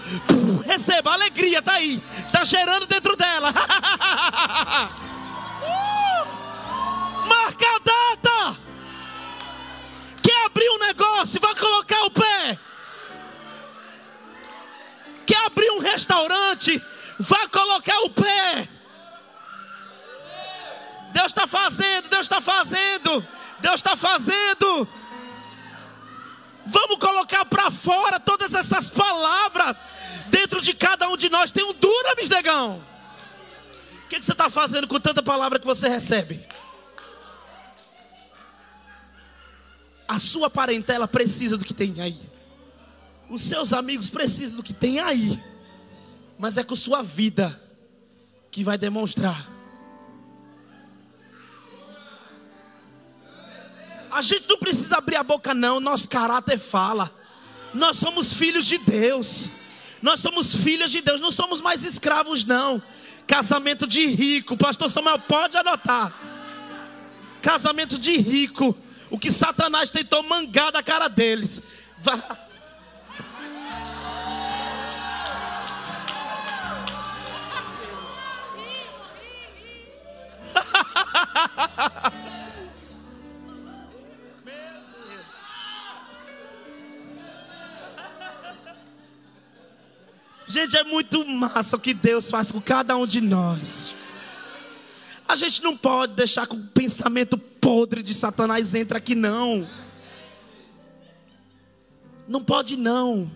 receba, 0.66 1.14
alegria 1.14 1.62
tá 1.62 1.72
aí, 1.76 2.04
tá 2.34 2.44
gerando 2.44 2.86
dentro 2.86 3.16
dela. 3.16 3.50
uh! 5.64 6.18
Marca 7.30 7.66
a 7.66 7.80
data. 7.80 8.60
Quer 10.22 10.46
abrir 10.46 10.70
um 10.70 10.80
negócio? 10.80 11.40
Vai 11.40 11.56
colocar 11.56 12.04
o 12.04 12.12
pé 12.12 12.60
quer 15.26 15.46
abrir 15.46 15.70
um 15.72 15.80
restaurante, 15.80 16.82
vá 17.20 17.50
colocar 17.50 18.00
o 18.06 18.10
pé. 18.12 18.77
Deus 21.18 21.32
está 21.32 21.48
fazendo, 21.48 22.10
Deus 22.10 22.22
está 22.28 22.40
fazendo, 22.40 23.28
Deus 23.60 23.76
está 23.76 23.96
fazendo. 23.96 24.88
Vamos 26.64 27.00
colocar 27.00 27.44
para 27.44 27.72
fora 27.72 28.20
todas 28.20 28.54
essas 28.54 28.92
palavras 28.92 29.78
dentro 30.30 30.62
de 30.62 30.76
cada 30.76 31.10
um 31.10 31.18
de 31.18 31.28
nós. 31.28 31.52
Tem 31.52 31.64
um 31.64 31.74
dura, 31.74 32.14
negão. 32.30 32.86
O 34.06 34.08
que, 34.10 34.20
que 34.20 34.26
você 34.26 34.32
está 34.32 34.48
fazendo 34.48 34.88
com 34.88 35.00
tanta 35.00 35.24
palavra 35.24 35.58
que 35.58 35.66
você 35.66 35.90
recebe? 35.90 36.48
A 40.08 40.20
sua 40.20 40.52
parentela 40.52 41.08
precisa 41.08 41.58
do 41.58 41.66
que 41.66 41.74
tem 41.74 42.00
aí. 42.00 42.30
Os 43.28 43.42
seus 43.42 43.74
amigos 43.74 44.12
precisam 44.12 44.58
do 44.58 44.64
que 44.64 44.72
tem 44.72 45.00
aí, 45.00 45.44
mas 46.38 46.58
é 46.58 46.64
com 46.64 46.76
sua 46.76 47.02
vida 47.02 47.60
que 48.52 48.64
vai 48.64 48.78
demonstrar. 48.78 49.57
A 54.18 54.22
gente 54.22 54.50
não 54.50 54.58
precisa 54.58 54.98
abrir 54.98 55.16
a 55.16 55.22
boca, 55.22 55.54
não. 55.54 55.80
Nosso 55.80 56.10
caráter 56.10 56.58
fala. 56.58 57.12
Nós 57.72 57.98
somos 57.98 58.34
filhos 58.34 58.66
de 58.66 58.80
Deus. 58.80 59.52
Nós 60.02 60.20
somos 60.20 60.56
filhas 60.56 60.90
de 60.90 61.02
Deus. 61.02 61.22
Não 61.22 61.30
somos 61.30 61.62
mais 61.62 61.84
escravos, 61.84 62.44
não. 62.44 62.82
Casamento 63.28 63.86
de 63.86 64.08
rico. 64.08 64.58
Pastor 64.58 64.90
Samuel, 64.90 65.20
pode 65.20 65.56
anotar. 65.56 66.12
Casamento 67.44 68.00
de 68.00 68.18
rico. 68.18 68.76
O 69.12 69.20
que 69.20 69.32
Satanás 69.32 69.92
tentou 69.92 70.24
mangar 70.24 70.72
da 70.72 70.82
cara 70.82 71.08
deles. 71.08 71.62
Vai. 72.02 72.20
Gente, 90.48 90.78
é 90.78 90.84
muito 90.84 91.28
massa 91.28 91.76
o 91.76 91.80
que 91.80 91.94
Deus 91.94 92.30
faz 92.30 92.54
com 92.54 92.62
cada 92.62 92.96
um 92.96 93.06
de 93.06 93.20
nós. 93.20 93.94
A 95.28 95.36
gente 95.36 95.62
não 95.62 95.76
pode 95.76 96.14
deixar 96.14 96.48
que 96.48 96.56
o 96.56 96.68
pensamento 96.68 97.38
podre 97.38 98.02
de 98.02 98.14
Satanás 98.14 98.74
entre 98.74 98.98
aqui, 98.98 99.14
não. 99.14 99.68
Não 102.26 102.42
pode, 102.42 102.78
não. 102.78 103.30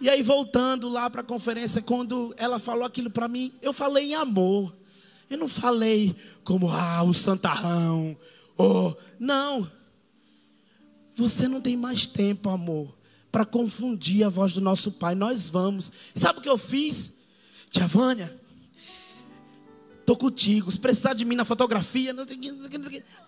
E 0.00 0.08
aí, 0.08 0.22
voltando 0.22 0.88
lá 0.88 1.10
para 1.10 1.20
a 1.20 1.24
conferência, 1.24 1.82
quando 1.82 2.34
ela 2.38 2.58
falou 2.58 2.84
aquilo 2.84 3.10
para 3.10 3.28
mim, 3.28 3.52
eu 3.60 3.74
falei 3.74 4.12
em 4.12 4.14
amor. 4.14 4.74
Eu 5.28 5.36
não 5.36 5.48
falei 5.48 6.16
como, 6.42 6.70
ah, 6.70 7.02
o 7.02 7.12
santarrão. 7.12 8.16
Oh, 8.56 8.94
não. 9.18 9.70
Você 11.14 11.46
não 11.46 11.60
tem 11.60 11.76
mais 11.76 12.06
tempo, 12.06 12.48
amor, 12.48 12.96
para 13.30 13.44
confundir 13.44 14.24
a 14.24 14.28
voz 14.28 14.52
do 14.52 14.60
nosso 14.60 14.92
pai. 14.92 15.14
Nós 15.14 15.48
vamos. 15.48 15.92
Sabe 16.14 16.38
o 16.38 16.42
que 16.42 16.48
eu 16.48 16.58
fiz? 16.58 17.12
Tia 17.70 17.86
Vânia, 17.86 18.36
estou 20.00 20.16
contigo. 20.16 20.70
Se 20.70 20.78
precisar 20.78 21.14
de 21.14 21.24
mim 21.24 21.36
na 21.36 21.44
fotografia. 21.44 22.14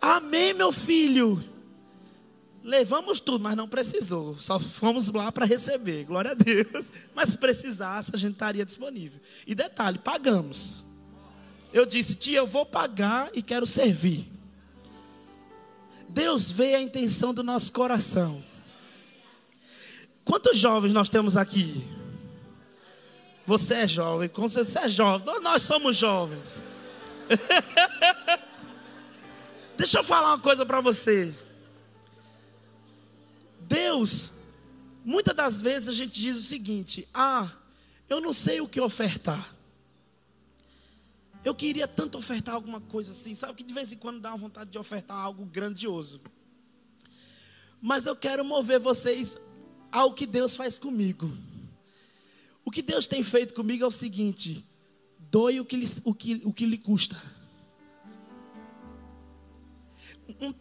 Amém, 0.00 0.52
meu 0.52 0.72
filho. 0.72 1.42
Levamos 2.64 3.18
tudo, 3.18 3.42
mas 3.42 3.56
não 3.56 3.68
precisou. 3.68 4.36
Só 4.38 4.58
fomos 4.58 5.08
lá 5.08 5.32
para 5.32 5.44
receber. 5.44 6.04
Glória 6.04 6.32
a 6.32 6.34
Deus. 6.34 6.90
Mas 7.14 7.30
se 7.30 7.38
precisasse, 7.38 8.10
a 8.14 8.16
gente 8.16 8.34
estaria 8.34 8.64
disponível. 8.64 9.20
E 9.46 9.54
detalhe, 9.54 9.98
pagamos. 9.98 10.82
Eu 11.72 11.86
disse, 11.86 12.14
tia, 12.14 12.38
eu 12.38 12.46
vou 12.46 12.66
pagar 12.66 13.30
e 13.32 13.42
quero 13.42 13.66
servir. 13.66 14.30
Deus 16.08 16.50
vê 16.50 16.74
a 16.74 16.82
intenção 16.82 17.32
do 17.32 17.42
nosso 17.42 17.72
coração. 17.72 18.44
Quantos 20.24 20.56
jovens 20.56 20.92
nós 20.92 21.08
temos 21.08 21.36
aqui? 21.36 21.84
Você 23.46 23.74
é 23.74 23.88
jovem, 23.88 24.30
você 24.32 24.78
é 24.78 24.88
jovem, 24.88 25.42
nós 25.42 25.62
somos 25.62 25.96
jovens. 25.96 26.60
Deixa 29.76 29.98
eu 29.98 30.04
falar 30.04 30.28
uma 30.28 30.38
coisa 30.38 30.64
para 30.64 30.80
você. 30.80 31.34
Deus, 33.60 34.32
muitas 35.04 35.34
das 35.34 35.60
vezes 35.60 35.88
a 35.88 35.92
gente 35.92 36.20
diz 36.20 36.36
o 36.36 36.42
seguinte: 36.42 37.08
ah, 37.12 37.50
eu 38.08 38.20
não 38.20 38.32
sei 38.32 38.60
o 38.60 38.68
que 38.68 38.80
ofertar. 38.80 39.56
Eu 41.44 41.54
queria 41.54 41.88
tanto 41.88 42.16
ofertar 42.16 42.54
alguma 42.54 42.80
coisa 42.80 43.10
assim, 43.10 43.34
sabe 43.34 43.54
que 43.54 43.64
de 43.64 43.74
vez 43.74 43.92
em 43.92 43.96
quando 43.96 44.20
dá 44.20 44.28
uma 44.28 44.36
vontade 44.36 44.70
de 44.70 44.78
ofertar 44.78 45.16
algo 45.16 45.44
grandioso. 45.44 46.20
Mas 47.80 48.06
eu 48.06 48.14
quero 48.14 48.44
mover 48.44 48.78
vocês 48.78 49.36
ao 49.92 50.14
que 50.14 50.26
Deus 50.26 50.56
faz 50.56 50.78
comigo. 50.78 51.30
O 52.64 52.70
que 52.70 52.80
Deus 52.80 53.06
tem 53.06 53.22
feito 53.22 53.52
comigo 53.52 53.84
é 53.84 53.86
o 53.86 53.90
seguinte: 53.90 54.64
doe 55.30 55.60
o 55.60 55.64
que 55.64 55.76
lhe, 55.76 55.88
o 56.02 56.14
que, 56.14 56.42
o 56.44 56.52
que 56.52 56.64
lhe 56.64 56.78
custa. 56.78 57.16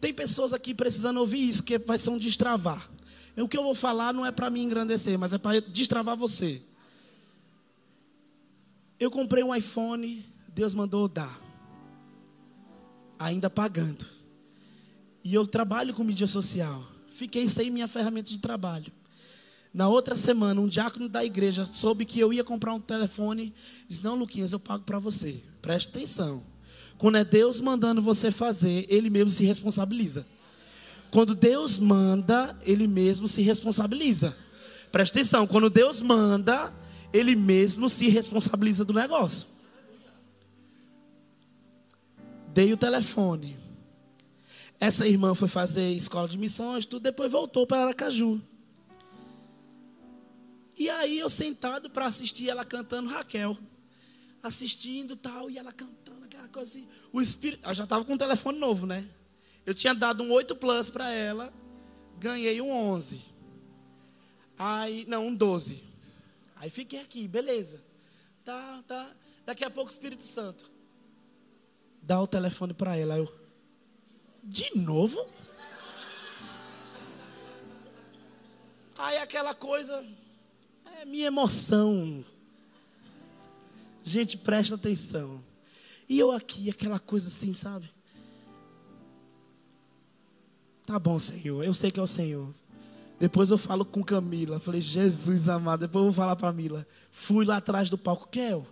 Tem 0.02 0.14
pessoas 0.14 0.52
aqui 0.52 0.74
precisando 0.74 1.18
ouvir 1.18 1.48
isso, 1.48 1.64
que 1.64 1.80
vai 1.80 1.98
ser 1.98 2.10
um 2.10 2.18
destravar. 2.18 2.90
O 3.38 3.48
que 3.48 3.58
eu 3.58 3.64
vou 3.64 3.74
falar 3.74 4.14
não 4.14 4.26
é 4.26 4.32
para 4.32 4.50
me 4.50 4.62
engrandecer, 4.62 5.18
mas 5.18 5.32
é 5.32 5.38
para 5.38 5.62
destravar 5.62 6.18
você. 6.18 6.62
Eu 9.00 9.10
comprei 9.10 9.44
um 9.44 9.56
iPhone, 9.56 10.26
Deus 10.50 10.76
mandou 10.76 11.08
dar. 11.08 11.39
Ainda 13.17 13.50
pagando. 13.50 14.06
E 15.24 15.34
eu 15.34 15.48
trabalho 15.48 15.94
com 15.94 16.04
mídia 16.04 16.28
social. 16.28 16.84
Fiquei 17.08 17.48
sem 17.48 17.72
minha 17.72 17.88
ferramenta 17.88 18.30
de 18.30 18.39
trabalho. 18.39 18.91
Na 19.73 19.88
outra 19.88 20.15
semana, 20.15 20.60
um 20.60 20.67
diácono 20.67 21.07
da 21.07 21.23
igreja 21.23 21.67
soube 21.71 22.05
que 22.05 22.19
eu 22.19 22.34
ia 22.34 22.43
comprar 22.43 22.73
um 22.73 22.79
telefone. 22.79 23.53
Disse: 23.88 24.03
Não, 24.03 24.15
Luquinhas, 24.15 24.51
eu 24.51 24.60
pago 24.60 24.84
para 24.84 24.99
você. 24.99 25.41
Preste 25.62 25.89
atenção. 25.89 26.43
Quando 26.97 27.17
é 27.17 27.23
Deus 27.23 27.62
mandando 27.62 28.01
você 28.01 28.29
fazer, 28.29 28.86
Ele 28.89 29.10
mesmo 29.10 29.31
se 29.31 29.45
responsabiliza. 29.45 30.25
Quando 31.10 31.34
Deus 31.34 31.79
manda, 31.79 32.57
Ele 32.62 32.86
mesmo 32.86 33.27
se 33.27 33.41
responsabiliza. 33.41 34.36
Presta 34.91 35.19
atenção, 35.19 35.47
quando 35.47 35.69
Deus 35.69 36.01
manda, 36.01 36.73
Ele 37.13 37.36
mesmo 37.36 37.89
se 37.89 38.10
responsabiliza 38.10 38.84
do 38.84 38.93
negócio. 38.93 39.47
Dei 42.53 42.73
o 42.73 42.77
telefone. 42.77 43.57
Essa 44.79 45.07
irmã 45.07 45.34
foi 45.34 45.47
fazer 45.47 45.91
escola 45.91 46.27
de 46.27 46.38
missões, 46.38 46.86
tudo, 46.86 47.03
depois 47.03 47.31
voltou 47.31 47.65
para 47.65 47.84
Aracaju. 47.84 48.41
E 50.82 50.89
aí 50.89 51.20
eu 51.20 51.30
sentado 51.30 51.91
para 51.91 52.08
assistir 52.08 52.50
ela 52.50 52.65
cantando 52.65 53.08
Raquel. 53.08 53.56
Assistindo 54.41 55.15
tal, 55.15 55.48
e 55.48 55.60
ela 55.60 55.72
cantando 55.72 56.26
aquela 56.26 56.48
coisa 56.48 56.72
assim. 56.72 56.88
O 57.13 57.22
espírito. 57.22 57.70
Eu 57.70 57.76
já 57.76 57.84
estava 57.84 58.04
com 58.04 58.13
um 58.13 58.17
telefone 58.17 58.58
novo, 58.58 58.88
né? 58.88 59.08
Eu 59.63 59.76
tinha 59.76 59.94
dado 59.94 60.24
um 60.24 60.32
8 60.32 60.56
Plus 60.56 60.89
para 60.89 61.12
ela, 61.12 61.54
ganhei 62.17 62.60
um 62.60 62.72
11. 62.72 63.24
Aí, 64.58 65.06
não, 65.08 65.28
um 65.28 65.36
12. 65.36 65.84
Aí 66.56 66.72
fiquei 66.72 67.00
aqui, 67.00 67.28
beleza. 67.28 67.80
Tá, 68.44 68.84
tá. 68.88 69.12
Daqui 69.46 69.63
a 69.63 69.70
pouco 69.70 69.88
o 69.88 69.94
Espírito 69.94 70.24
Santo 70.24 70.72
dá 72.02 72.20
o 72.20 72.26
telefone 72.26 72.74
para 72.74 72.98
ela. 72.98 73.17
Eu, 73.17 73.32
de 74.44 74.76
novo? 74.76 75.30
Aí 78.98 79.17
aquela 79.17 79.54
coisa, 79.54 80.04
é 81.02 81.06
minha 81.06 81.28
emoção. 81.28 82.24
Gente, 84.04 84.38
presta 84.38 84.76
atenção. 84.76 85.44
E 86.08 86.20
eu 86.20 86.32
aqui, 86.32 86.70
aquela 86.70 87.00
coisa 87.00 87.28
assim, 87.28 87.54
sabe? 87.54 87.90
Tá 90.86 91.00
bom, 91.00 91.18
Senhor, 91.18 91.64
eu 91.64 91.74
sei 91.74 91.90
que 91.90 92.00
é 92.00 92.04
o 92.04 92.08
Senhor. 92.08 92.54
Depois 93.20 93.50
eu 93.50 93.58
falo 93.58 93.84
com 93.84 94.04
Camila. 94.04 94.60
Falei, 94.60 94.82
Jesus 94.82 95.50
amado. 95.50 95.82
Depois 95.82 96.06
eu 96.06 96.12
vou 96.12 96.14
falar 96.14 96.36
para 96.36 96.54
Mila. 96.54 96.88
Fui 97.12 97.46
lá 97.46 97.58
atrás 97.58 97.90
do 97.90 97.98
palco, 97.98 98.28
Kel. 98.28 98.68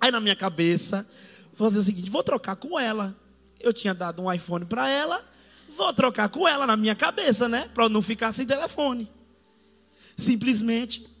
Aí 0.00 0.10
na 0.10 0.20
minha 0.20 0.36
cabeça, 0.36 1.06
vou 1.54 1.68
fazer 1.68 1.78
o 1.78 1.82
seguinte: 1.82 2.10
vou 2.10 2.22
trocar 2.22 2.56
com 2.56 2.78
ela. 2.78 3.16
Eu 3.60 3.72
tinha 3.72 3.94
dado 3.94 4.22
um 4.22 4.30
iPhone 4.30 4.66
para 4.66 4.88
ela. 4.88 5.24
Vou 5.74 5.92
trocar 5.94 6.28
com 6.28 6.46
ela 6.46 6.66
na 6.66 6.76
minha 6.76 6.94
cabeça, 6.94 7.48
né? 7.48 7.70
Para 7.72 7.88
não 7.88 8.02
ficar 8.02 8.32
sem 8.32 8.46
telefone. 8.46 9.10
Simplesmente, 10.16 11.13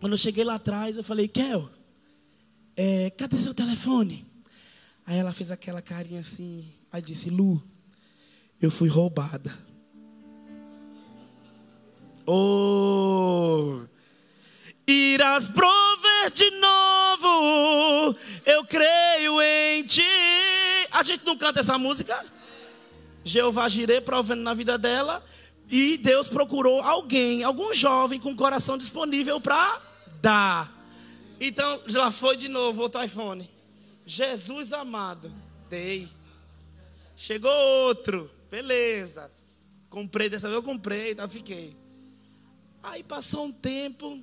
quando 0.00 0.12
eu 0.12 0.18
cheguei 0.18 0.44
lá 0.44 0.54
atrás, 0.54 0.96
eu 0.96 1.02
falei, 1.02 1.26
Kel, 1.26 1.68
é, 2.76 3.10
cadê 3.10 3.40
seu 3.40 3.52
telefone? 3.52 4.24
Aí 5.04 5.16
ela 5.16 5.32
fez 5.32 5.50
aquela 5.50 5.82
carinha 5.82 6.20
assim. 6.20 6.70
Aí 6.92 7.02
disse, 7.02 7.30
Lu, 7.30 7.62
eu 8.60 8.70
fui 8.70 8.88
roubada. 8.88 9.58
Oh, 12.24 13.80
irás 14.86 15.48
prover 15.48 16.30
de 16.34 16.50
novo, 16.50 18.16
eu 18.44 18.64
creio 18.66 19.40
em 19.40 19.82
ti. 19.84 20.02
A 20.92 21.02
gente 21.02 21.24
não 21.24 21.36
canta 21.36 21.60
essa 21.60 21.78
música? 21.78 22.24
Jeová 23.24 23.66
Jireh 23.68 24.02
provendo 24.02 24.42
na 24.42 24.54
vida 24.54 24.76
dela. 24.76 25.24
E 25.70 25.98
Deus 25.98 26.28
procurou 26.28 26.80
alguém, 26.80 27.42
algum 27.44 27.72
jovem 27.72 28.20
com 28.20 28.36
coração 28.36 28.78
disponível 28.78 29.40
para 29.40 29.87
dar. 30.20 30.72
Então, 31.40 31.82
já 31.86 32.10
foi 32.10 32.36
de 32.36 32.48
novo 32.48 32.82
outro 32.82 33.02
iPhone. 33.02 33.48
Jesus 34.04 34.72
amado, 34.72 35.32
dei. 35.68 36.08
Chegou 37.16 37.52
outro. 37.86 38.30
Beleza. 38.50 39.30
Comprei, 39.90 40.28
dessa 40.28 40.48
vez 40.48 40.56
eu 40.56 40.62
comprei, 40.62 41.14
tá, 41.14 41.28
fiquei. 41.28 41.76
Aí 42.82 43.02
passou 43.02 43.46
um 43.46 43.52
tempo, 43.52 44.20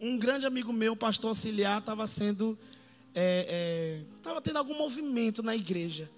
um 0.00 0.18
grande 0.18 0.46
amigo 0.46 0.72
meu, 0.72 0.96
pastor 0.96 1.28
auxiliar, 1.28 1.80
estava 1.80 2.06
sendo. 2.06 2.58
Estava 3.14 4.36
é, 4.36 4.38
é, 4.38 4.40
tendo 4.42 4.58
algum 4.58 4.76
movimento 4.76 5.42
na 5.42 5.54
igreja. 5.54 6.10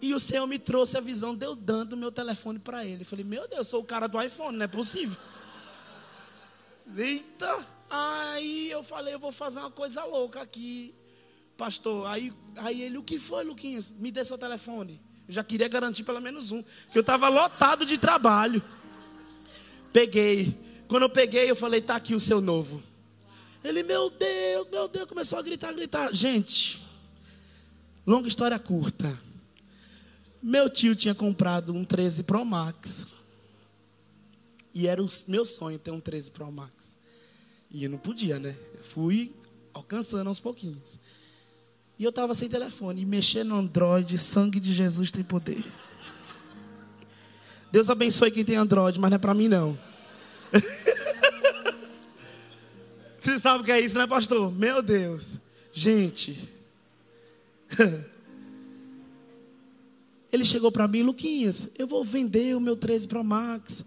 E 0.00 0.14
o 0.14 0.20
Senhor 0.20 0.46
me 0.46 0.58
trouxe 0.58 0.96
a 0.96 1.00
visão, 1.00 1.34
deu 1.34 1.54
dando 1.54 1.94
o 1.94 1.96
meu 1.96 2.12
telefone 2.12 2.58
para 2.58 2.84
ele. 2.84 3.04
Falei, 3.04 3.24
meu 3.24 3.48
Deus, 3.48 3.58
eu 3.58 3.64
sou 3.64 3.80
o 3.80 3.84
cara 3.84 4.06
do 4.06 4.20
iPhone, 4.20 4.56
não 4.56 4.64
é 4.64 4.68
possível. 4.68 5.16
Eita! 6.96 7.75
Aí 7.88 8.70
eu 8.70 8.82
falei, 8.82 9.14
eu 9.14 9.18
vou 9.18 9.32
fazer 9.32 9.60
uma 9.60 9.70
coisa 9.70 10.04
louca 10.04 10.40
aqui, 10.40 10.94
pastor. 11.56 12.06
Aí, 12.06 12.32
aí 12.56 12.82
ele, 12.82 12.98
o 12.98 13.02
que 13.02 13.18
foi, 13.18 13.44
Luquinhas? 13.44 13.90
Me 13.90 14.10
dê 14.10 14.24
seu 14.24 14.36
telefone. 14.36 15.00
Eu 15.28 15.34
já 15.34 15.44
queria 15.44 15.68
garantir 15.68 16.04
pelo 16.04 16.20
menos 16.20 16.50
um, 16.50 16.62
que 16.62 16.98
eu 16.98 17.00
estava 17.00 17.28
lotado 17.28 17.84
de 17.84 17.98
trabalho. 17.98 18.62
Peguei. 19.92 20.56
Quando 20.88 21.04
eu 21.04 21.10
peguei, 21.10 21.50
eu 21.50 21.56
falei: 21.56 21.80
"Tá 21.80 21.96
aqui 21.96 22.14
o 22.14 22.20
seu 22.20 22.40
novo". 22.40 22.82
Ele, 23.64 23.82
meu 23.82 24.08
Deus, 24.10 24.68
meu 24.68 24.86
Deus, 24.86 25.08
começou 25.08 25.38
a 25.38 25.42
gritar, 25.42 25.72
gritar. 25.72 26.14
Gente, 26.14 26.80
longa 28.06 28.28
história 28.28 28.58
curta. 28.58 29.18
Meu 30.40 30.70
tio 30.70 30.94
tinha 30.94 31.14
comprado 31.14 31.72
um 31.72 31.84
13 31.84 32.22
Pro 32.22 32.44
Max. 32.44 33.06
E 34.72 34.86
era 34.86 35.02
o 35.02 35.08
meu 35.26 35.44
sonho 35.44 35.78
ter 35.78 35.90
um 35.90 36.00
13 36.00 36.30
Pro 36.30 36.52
Max. 36.52 36.95
E 37.76 37.84
eu 37.84 37.90
não 37.90 37.98
podia, 37.98 38.38
né? 38.38 38.56
Fui 38.80 39.34
alcançando 39.74 40.28
aos 40.28 40.40
pouquinhos. 40.40 40.98
E 41.98 42.04
eu 42.04 42.08
estava 42.08 42.34
sem 42.34 42.48
telefone. 42.48 43.02
E 43.02 43.44
no 43.44 43.54
Android, 43.54 44.16
sangue 44.16 44.58
de 44.58 44.72
Jesus 44.72 45.10
tem 45.10 45.22
poder. 45.22 45.62
Deus 47.70 47.90
abençoe 47.90 48.30
quem 48.30 48.46
tem 48.46 48.56
Android, 48.56 48.98
mas 48.98 49.10
não 49.10 49.16
é 49.16 49.18
para 49.18 49.34
mim 49.34 49.46
não. 49.46 49.78
Você 53.20 53.38
sabe 53.38 53.60
o 53.60 53.64
que 53.64 53.72
é 53.72 53.78
isso, 53.78 53.98
né, 53.98 54.06
pastor? 54.06 54.50
Meu 54.50 54.80
Deus. 54.80 55.38
Gente. 55.70 56.48
Ele 60.32 60.46
chegou 60.46 60.72
para 60.72 60.88
mim, 60.88 61.02
Luquinhas, 61.02 61.68
eu 61.76 61.86
vou 61.86 62.02
vender 62.02 62.56
o 62.56 62.60
meu 62.60 62.74
13 62.74 63.06
Pro 63.06 63.22
Max. 63.22 63.84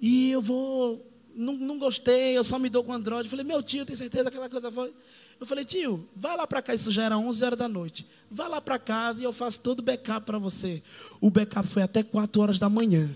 E 0.00 0.30
eu 0.30 0.40
vou. 0.40 1.06
Não, 1.40 1.54
não 1.54 1.78
gostei, 1.78 2.36
eu 2.36 2.44
só 2.44 2.58
me 2.58 2.68
dou 2.68 2.84
com 2.84 2.92
Android. 2.92 3.24
Eu 3.24 3.30
falei, 3.30 3.46
meu 3.46 3.62
tio, 3.62 3.86
tem 3.86 3.96
certeza 3.96 4.24
que 4.24 4.36
aquela 4.36 4.50
coisa 4.50 4.70
foi. 4.70 4.92
Eu 5.40 5.46
falei, 5.46 5.64
tio, 5.64 6.06
vai 6.14 6.36
lá 6.36 6.46
para 6.46 6.60
cá, 6.60 6.74
isso 6.74 6.90
já 6.90 7.04
era 7.04 7.16
11 7.16 7.42
horas 7.42 7.58
da 7.58 7.66
noite. 7.66 8.06
Vá 8.30 8.46
lá 8.46 8.60
para 8.60 8.78
casa 8.78 9.22
e 9.22 9.24
eu 9.24 9.32
faço 9.32 9.58
todo 9.60 9.78
o 9.78 9.82
backup 9.82 10.26
para 10.26 10.38
você. 10.38 10.82
O 11.18 11.30
backup 11.30 11.66
foi 11.66 11.82
até 11.82 12.02
4 12.02 12.42
horas 12.42 12.58
da 12.58 12.68
manhã. 12.68 13.08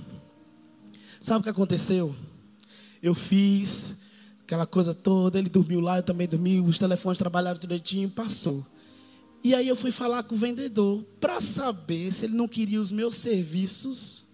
Sabe 1.20 1.40
o 1.40 1.42
que 1.42 1.50
aconteceu? 1.50 2.16
Eu 3.02 3.14
fiz 3.14 3.94
aquela 4.42 4.66
coisa 4.66 4.94
toda, 4.94 5.38
ele 5.38 5.50
dormiu 5.50 5.80
lá, 5.80 5.98
eu 5.98 6.02
também 6.02 6.26
dormi, 6.26 6.60
os 6.60 6.78
telefones 6.78 7.18
trabalharam 7.18 7.60
direitinho, 7.60 8.08
passou. 8.08 8.64
E 9.42 9.54
aí 9.54 9.68
eu 9.68 9.76
fui 9.76 9.90
falar 9.90 10.22
com 10.22 10.34
o 10.34 10.38
vendedor 10.38 11.04
para 11.20 11.42
saber 11.42 12.10
se 12.10 12.24
ele 12.24 12.34
não 12.34 12.48
queria 12.48 12.80
os 12.80 12.90
meus 12.90 13.16
serviços 13.16 14.24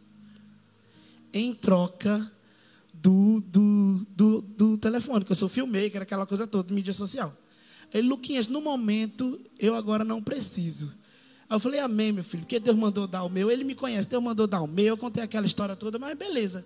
em 1.33 1.53
troca 1.53 2.31
do, 2.92 3.40
do, 3.46 4.07
do, 4.11 4.40
do 4.42 4.79
telefone, 4.79 5.24
que 5.24 5.33
eu 5.33 5.37
sou 5.37 5.48
filmmaker, 5.48 6.03
aquela 6.03 6.26
coisa 6.26 6.46
toda, 6.46 6.72
mídia 6.74 6.92
social. 6.92 7.37
Ele, 7.92 8.09
Luquinhas, 8.09 8.46
no 8.46 8.61
momento, 8.61 9.40
eu 9.59 9.74
agora 9.74 10.05
não 10.05 10.22
preciso. 10.22 10.92
Aí 11.48 11.57
eu 11.57 11.61
falei, 11.61 11.81
amém, 11.81 12.12
meu 12.12 12.22
filho, 12.22 12.44
porque 12.44 12.61
Deus 12.61 12.76
mandou 12.76 13.07
dar 13.07 13.24
o 13.24 13.29
meu. 13.29 13.50
Ele 13.50 13.64
me 13.64 13.74
conhece, 13.74 14.09
Deus 14.09 14.22
mandou 14.22 14.46
dar 14.46 14.61
o 14.61 14.68
meu. 14.68 14.87
Eu 14.87 14.96
contei 14.96 15.22
aquela 15.22 15.46
história 15.46 15.74
toda, 15.74 15.98
mas 15.98 16.16
beleza. 16.16 16.64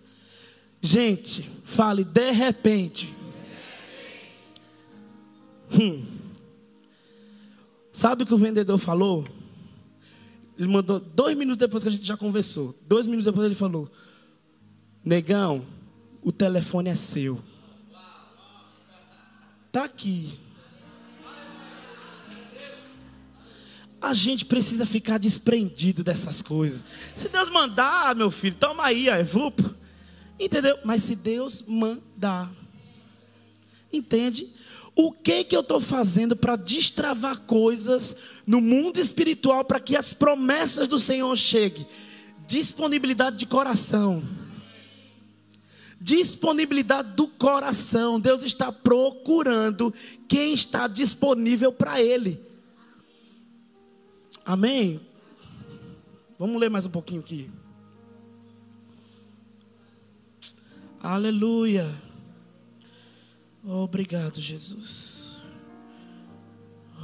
Gente, 0.80 1.50
fale 1.64 2.04
de 2.04 2.30
repente. 2.30 3.14
Hum. 5.72 6.04
Sabe 7.92 8.24
o 8.24 8.26
que 8.26 8.34
o 8.34 8.38
vendedor 8.38 8.76
falou? 8.76 9.24
Ele 10.58 10.68
mandou 10.68 11.00
dois 11.00 11.36
minutos 11.36 11.58
depois 11.58 11.82
que 11.82 11.88
a 11.88 11.92
gente 11.92 12.06
já 12.06 12.16
conversou. 12.16 12.74
Dois 12.86 13.06
minutos 13.06 13.24
depois 13.24 13.46
ele 13.46 13.54
falou: 13.54 13.90
Negão, 15.04 15.64
o 16.24 16.32
telefone 16.32 16.88
é 16.88 16.94
seu. 16.96 17.40
Está 19.66 19.84
aqui. 19.84 20.38
A 24.00 24.12
gente 24.12 24.44
precisa 24.44 24.86
ficar 24.86 25.18
desprendido 25.18 26.02
dessas 26.02 26.40
coisas. 26.42 26.84
Se 27.14 27.28
Deus 27.28 27.50
mandar, 27.50 28.14
meu 28.14 28.30
filho, 28.30 28.56
toma 28.56 28.84
aí, 28.84 29.08
ó, 29.08 29.22
vupo. 29.22 29.74
Entendeu? 30.38 30.78
Mas 30.84 31.02
se 31.02 31.14
Deus 31.14 31.62
mandar. 31.66 32.50
Entende? 33.92 34.52
O 34.94 35.10
que 35.10 35.44
que 35.44 35.56
eu 35.56 35.60
estou 35.60 35.80
fazendo 35.80 36.36
para 36.36 36.56
destravar 36.56 37.40
coisas 37.40 38.14
no 38.46 38.60
mundo 38.60 38.98
espiritual 38.98 39.64
para 39.64 39.80
que 39.80 39.96
as 39.96 40.14
promessas 40.14 40.86
do 40.86 40.98
Senhor 40.98 41.34
cheguem? 41.36 41.86
Disponibilidade 42.46 43.36
de 43.36 43.46
coração. 43.46 44.22
Disponibilidade 46.04 47.12
do 47.12 47.26
coração. 47.26 48.20
Deus 48.20 48.42
está 48.42 48.70
procurando 48.70 49.90
quem 50.28 50.52
está 50.52 50.86
disponível 50.86 51.72
para 51.72 51.98
Ele. 51.98 52.38
Amém? 54.44 55.00
Vamos 56.38 56.60
ler 56.60 56.68
mais 56.68 56.84
um 56.84 56.90
pouquinho 56.90 57.20
aqui. 57.20 57.50
Aleluia. 61.00 61.90
Obrigado, 63.64 64.42
Jesus. 64.42 65.38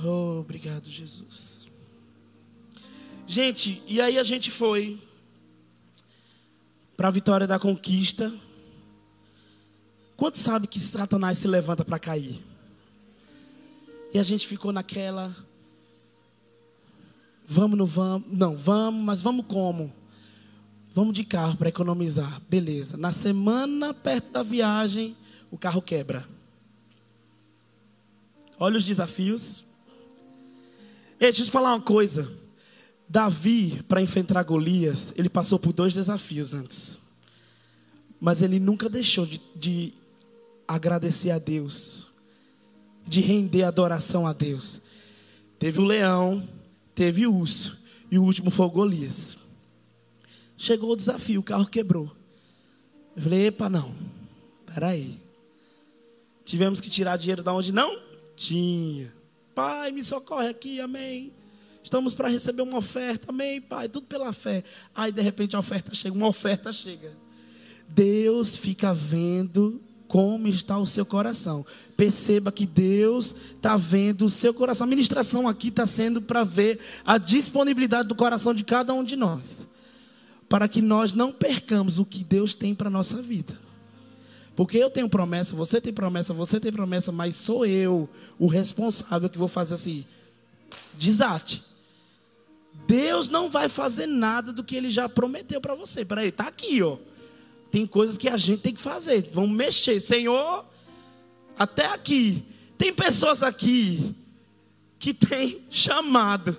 Obrigado, 0.04 0.90
Jesus. 0.90 1.66
Gente, 3.26 3.82
e 3.86 3.98
aí 3.98 4.18
a 4.18 4.22
gente 4.22 4.50
foi 4.50 5.00
para 6.98 7.08
a 7.08 7.10
vitória 7.10 7.46
da 7.46 7.58
conquista. 7.58 8.30
Quantos 10.20 10.42
sabe 10.42 10.66
que 10.66 10.78
Satanás 10.78 11.38
se 11.38 11.48
levanta 11.48 11.82
para 11.82 11.98
cair? 11.98 12.44
E 14.12 14.18
a 14.18 14.22
gente 14.22 14.46
ficou 14.46 14.70
naquela 14.70 15.34
Vamos, 17.48 17.78
não 17.78 17.86
vamos? 17.86 18.28
Não, 18.30 18.54
vamos, 18.54 19.02
mas 19.02 19.22
vamos 19.22 19.46
como? 19.46 19.90
Vamos 20.94 21.14
de 21.14 21.24
carro 21.24 21.56
para 21.56 21.70
economizar. 21.70 22.38
Beleza. 22.50 22.98
Na 22.98 23.12
semana 23.12 23.94
perto 23.94 24.30
da 24.30 24.42
viagem, 24.42 25.16
o 25.50 25.56
carro 25.56 25.80
quebra. 25.80 26.28
Olha 28.58 28.76
os 28.76 28.84
desafios. 28.84 29.64
Ei, 31.18 31.28
deixa 31.28 31.40
eu 31.40 31.46
te 31.46 31.50
falar 31.50 31.72
uma 31.72 31.80
coisa. 31.80 32.30
Davi, 33.08 33.82
para 33.88 34.02
enfrentar 34.02 34.42
Golias, 34.42 35.14
ele 35.16 35.30
passou 35.30 35.58
por 35.58 35.72
dois 35.72 35.94
desafios 35.94 36.52
antes. 36.52 36.98
Mas 38.20 38.42
ele 38.42 38.60
nunca 38.60 38.86
deixou 38.86 39.24
de, 39.24 39.40
de 39.56 39.99
agradecer 40.74 41.32
a 41.32 41.38
Deus, 41.38 42.06
de 43.04 43.20
render 43.20 43.64
adoração 43.64 44.24
a 44.24 44.32
Deus. 44.32 44.80
Teve 45.58 45.80
o 45.80 45.84
leão, 45.84 46.48
teve 46.94 47.26
o 47.26 47.34
urso, 47.34 47.76
e 48.08 48.16
o 48.16 48.22
último 48.22 48.50
foi 48.52 48.66
o 48.66 48.70
Golias. 48.70 49.36
Chegou 50.56 50.92
o 50.92 50.96
desafio, 50.96 51.40
o 51.40 51.42
carro 51.42 51.66
quebrou. 51.66 52.12
Eu 53.16 53.22
falei, 53.22 53.46
epa, 53.46 53.68
não, 53.68 53.92
peraí. 54.64 55.20
Tivemos 56.44 56.80
que 56.80 56.88
tirar 56.88 57.16
dinheiro 57.16 57.42
da 57.42 57.52
onde 57.52 57.72
não 57.72 58.00
tinha. 58.36 59.12
Pai, 59.54 59.90
me 59.90 60.04
socorre 60.04 60.48
aqui, 60.48 60.80
amém. 60.80 61.32
Estamos 61.82 62.14
para 62.14 62.28
receber 62.28 62.62
uma 62.62 62.78
oferta, 62.78 63.30
amém, 63.30 63.60
pai, 63.60 63.88
tudo 63.88 64.06
pela 64.06 64.32
fé. 64.32 64.62
Aí 64.94 65.10
de 65.10 65.20
repente 65.20 65.56
a 65.56 65.58
oferta 65.58 65.92
chega, 65.92 66.14
uma 66.14 66.28
oferta 66.28 66.72
chega. 66.72 67.12
Deus 67.88 68.56
fica 68.56 68.94
vendo 68.94 69.82
como 70.10 70.48
está 70.48 70.76
o 70.76 70.88
seu 70.88 71.06
coração. 71.06 71.64
Perceba 71.96 72.50
que 72.50 72.66
Deus 72.66 73.32
está 73.54 73.76
vendo 73.76 74.24
o 74.24 74.30
seu 74.30 74.52
coração. 74.52 74.84
A 74.84 74.90
ministração 74.90 75.46
aqui 75.46 75.68
está 75.68 75.86
sendo 75.86 76.20
para 76.20 76.42
ver 76.42 76.80
a 77.06 77.16
disponibilidade 77.16 78.08
do 78.08 78.16
coração 78.16 78.52
de 78.52 78.64
cada 78.64 78.92
um 78.92 79.04
de 79.04 79.14
nós, 79.14 79.68
para 80.48 80.66
que 80.66 80.82
nós 80.82 81.12
não 81.12 81.30
percamos 81.30 82.00
o 82.00 82.04
que 82.04 82.24
Deus 82.24 82.54
tem 82.54 82.74
para 82.74 82.88
a 82.88 82.90
nossa 82.90 83.22
vida. 83.22 83.56
Porque 84.56 84.78
eu 84.78 84.90
tenho 84.90 85.08
promessa, 85.08 85.54
você 85.54 85.80
tem 85.80 85.92
promessa, 85.92 86.34
você 86.34 86.58
tem 86.58 86.72
promessa, 86.72 87.12
mas 87.12 87.36
sou 87.36 87.64
eu 87.64 88.08
o 88.36 88.48
responsável 88.48 89.30
que 89.30 89.38
vou 89.38 89.46
fazer 89.46 89.74
assim. 89.74 90.04
Desate. 90.98 91.62
Deus 92.84 93.28
não 93.28 93.48
vai 93.48 93.68
fazer 93.68 94.08
nada 94.08 94.52
do 94.52 94.64
que 94.64 94.74
ele 94.74 94.90
já 94.90 95.08
prometeu 95.08 95.60
para 95.60 95.76
você. 95.76 96.04
Peraí, 96.04 96.30
está 96.30 96.48
aqui, 96.48 96.82
ó. 96.82 96.98
Tem 97.70 97.86
coisas 97.86 98.18
que 98.18 98.28
a 98.28 98.36
gente 98.36 98.60
tem 98.60 98.74
que 98.74 98.80
fazer. 98.80 99.30
Vamos 99.32 99.50
mexer. 99.50 100.00
Senhor, 100.00 100.64
até 101.58 101.86
aqui. 101.86 102.44
Tem 102.76 102.92
pessoas 102.92 103.42
aqui 103.42 104.14
que 104.98 105.14
tem 105.14 105.64
chamado. 105.70 106.58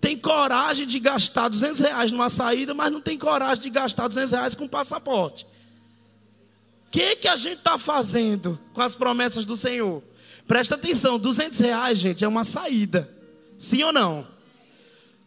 Tem 0.00 0.16
coragem 0.16 0.86
de 0.86 0.98
gastar 0.98 1.48
200 1.48 1.80
reais 1.80 2.10
numa 2.10 2.28
saída, 2.30 2.74
mas 2.74 2.92
não 2.92 3.00
tem 3.00 3.18
coragem 3.18 3.62
de 3.62 3.70
gastar 3.70 4.08
200 4.08 4.32
reais 4.32 4.54
com 4.54 4.68
passaporte. 4.68 5.46
O 6.86 6.90
que, 6.90 7.16
que 7.16 7.28
a 7.28 7.36
gente 7.36 7.58
está 7.58 7.76
fazendo 7.76 8.58
com 8.72 8.80
as 8.80 8.96
promessas 8.96 9.44
do 9.44 9.56
Senhor? 9.56 10.02
Presta 10.46 10.76
atenção, 10.76 11.18
200 11.18 11.60
reais, 11.60 11.98
gente, 11.98 12.24
é 12.24 12.28
uma 12.28 12.44
saída. 12.44 13.14
Sim 13.58 13.82
ou 13.82 13.92
não? 13.92 14.26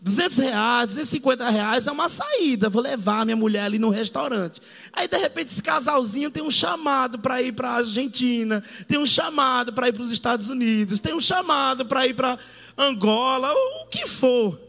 200 0.02 0.38
reais, 0.40 0.88
250 0.88 1.50
reais 1.52 1.86
é 1.86 1.92
uma 1.92 2.10
saída. 2.10 2.70
Vou 2.70 2.82
levar 2.82 3.24
minha 3.24 3.36
mulher 3.36 3.66
ali 3.66 3.78
no 3.78 3.90
restaurante. 3.90 4.60
Aí, 4.92 5.08
de 5.08 5.16
repente, 5.16 5.52
esse 5.52 5.62
casalzinho 5.62 6.32
tem 6.32 6.42
um 6.42 6.50
chamado 6.50 7.20
para 7.20 7.40
ir 7.40 7.52
para 7.52 7.70
a 7.70 7.76
Argentina, 7.76 8.64
tem 8.88 8.98
um 8.98 9.06
chamado 9.06 9.72
para 9.72 9.90
ir 9.90 9.94
para 9.94 10.02
os 10.02 10.12
Estados 10.12 10.50
Unidos, 10.50 11.00
tem 11.00 11.14
um 11.14 11.20
chamado 11.20 11.86
para 11.86 12.08
ir 12.08 12.16
para 12.16 12.40
Angola, 12.76 13.54
o 13.54 13.86
que 13.90 14.08
for. 14.08 14.60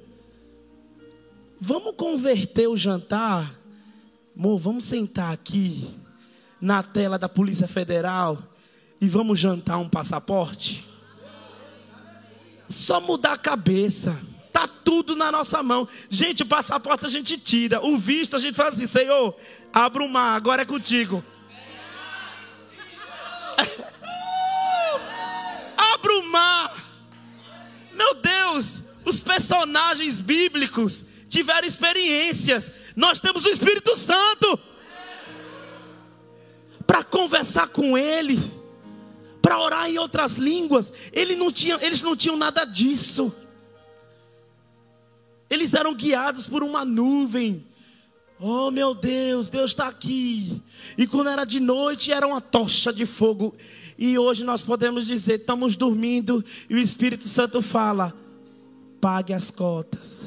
Vamos 1.59 1.95
converter 1.97 2.69
o 2.69 2.77
jantar? 2.77 3.59
Amor, 4.37 4.59
vamos 4.59 4.85
sentar 4.85 5.33
aqui 5.33 5.97
na 6.61 6.83
tela 6.83 7.19
da 7.19 7.29
Polícia 7.29 7.67
Federal 7.67 8.39
e 9.01 9.09
vamos 9.09 9.39
jantar 9.39 9.79
um 9.79 9.89
passaporte? 9.89 10.87
Só 12.69 13.01
mudar 13.01 13.33
a 13.33 13.39
cabeça. 13.39 14.32
Está 14.53 14.69
tudo 14.69 15.17
na 15.17 15.33
nossa 15.33 15.63
mão. 15.63 15.89
Gente, 16.11 16.43
o 16.43 16.47
passaporte 16.47 17.07
a 17.07 17.09
gente 17.09 17.39
tira, 17.39 17.83
o 17.83 17.97
visto 17.97 18.37
a 18.37 18.39
gente 18.39 18.55
faz 18.55 18.75
assim: 18.75 18.87
Senhor, 18.87 19.35
abra 19.73 20.05
o 20.05 20.09
mar, 20.11 20.37
agora 20.37 20.61
é 20.61 20.67
contigo. 20.67 21.25
abra 25.75 26.19
o 26.19 26.31
mar. 26.31 26.71
Meu 27.95 28.13
Deus, 28.13 28.83
os 29.07 29.19
personagens 29.19 30.21
bíblicos 30.21 31.07
tiveram 31.31 31.67
experiências. 31.67 32.71
Nós 32.95 33.19
temos 33.19 33.47
o 33.47 33.49
Espírito 33.49 33.97
Santo 33.97 34.61
para 36.87 37.03
conversar 37.03 37.69
com 37.69 37.97
ele, 37.97 38.39
para 39.41 39.59
orar 39.59 39.89
em 39.89 39.97
outras 39.97 40.37
línguas. 40.37 40.93
Ele 41.11 41.37
não 41.37 41.51
tinha, 41.51 41.79
eles 41.81 42.03
não 42.03 42.15
tinham 42.15 42.37
nada 42.37 42.67
disso. 42.67 43.35
Eles 45.53 45.75
eram 45.75 45.93
guiados 45.93 46.47
por 46.47 46.63
uma 46.63 46.83
nuvem. 46.83 47.67
Oh 48.41 48.71
meu 48.71 48.95
Deus, 48.95 49.51
Deus 49.51 49.73
está 49.73 49.87
aqui. 49.87 50.63
E 50.97 51.07
quando 51.07 51.29
era 51.29 51.45
de 51.45 51.61
noite, 51.61 52.11
era 52.11 52.27
uma 52.27 52.41
tocha 52.41 52.91
de 52.91 53.05
fogo. 53.05 53.55
E 53.99 54.19
hoje 54.19 54.45
nós 54.45 54.63
podemos 54.63 55.07
dizer: 55.07 55.41
estamos 55.41 55.77
dormindo 55.77 56.43
e 56.71 56.75
o 56.75 56.79
Espírito 56.79 57.29
Santo 57.29 57.61
fala: 57.61 58.15
pague 58.99 59.35
as 59.35 59.51
cotas, 59.51 60.23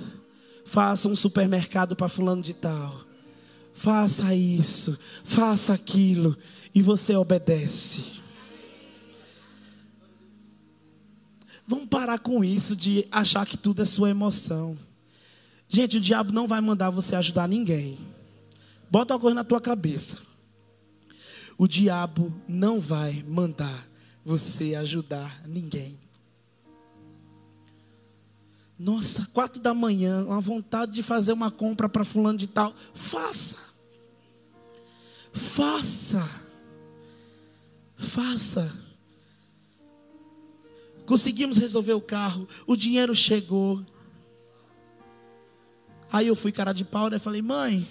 faça 0.64 1.08
um 1.08 1.16
supermercado 1.16 1.96
para 1.96 2.08
fulano 2.08 2.44
de 2.44 2.54
tal, 2.54 3.02
faça 3.74 4.36
isso, 4.36 4.96
faça 5.24 5.74
aquilo, 5.74 6.38
e 6.74 6.84
você 6.84 7.16
obedece. 7.16 8.22
Vamos 11.68 11.88
parar 11.88 12.20
com 12.20 12.44
isso 12.44 12.76
de 12.76 13.08
achar 13.12 13.44
que 13.48 13.58
tudo 13.58 13.82
é 13.82 13.86
sua 13.86 14.12
emoção. 14.12 14.78
Gente, 15.68 15.98
o 15.98 16.02
diabo 16.02 16.32
não 16.32 16.48
vai 16.48 16.62
mandar 16.62 16.90
você 16.90 17.16
ajudar 17.16 17.48
ninguém. 17.48 17.98
Bota 18.90 19.14
uma 19.14 19.20
coisa 19.20 19.36
na 19.36 19.44
tua 19.44 19.60
cabeça. 19.60 20.18
O 21.58 21.68
diabo 21.68 22.34
não 22.48 22.80
vai 22.80 23.24
mandar 23.28 23.88
você 24.24 24.76
ajudar 24.76 25.42
ninguém. 25.48 26.00
Nossa, 28.78 29.26
quatro 29.34 29.62
da 29.62 29.74
manhã, 29.74 30.26
uma 30.26 30.42
vontade 30.42 30.92
de 30.92 31.02
fazer 31.02 31.32
uma 31.32 31.50
compra 31.50 31.88
para 31.88 32.04
fulano 32.04 32.38
de 32.38 32.48
tal. 32.48 32.76
Faça. 32.94 33.58
Faça. 35.32 36.30
Faça. 37.96 38.86
Conseguimos 41.06 41.58
resolver 41.58 41.94
o 41.94 42.02
carro, 42.02 42.48
o 42.66 42.76
dinheiro 42.76 43.16
chegou. 43.16 43.86
Aí 46.16 46.28
eu 46.28 46.36
fui 46.36 46.50
cara 46.50 46.72
de 46.72 46.86
pau, 46.86 47.10
né? 47.10 47.20
Falei, 47.20 47.42
mãe, 47.42 47.86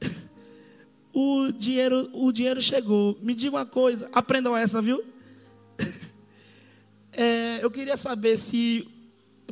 o 1.12 1.50
dinheiro, 1.50 2.08
o 2.12 2.30
dinheiro 2.30 2.62
chegou. 2.62 3.18
Me 3.20 3.34
diga 3.34 3.56
uma 3.56 3.66
coisa, 3.66 4.08
aprendam 4.12 4.56
essa, 4.56 4.80
viu? 4.80 5.04
É, 7.16 7.60
eu 7.62 7.70
queria 7.70 7.96
saber 7.96 8.36
se 8.36 8.88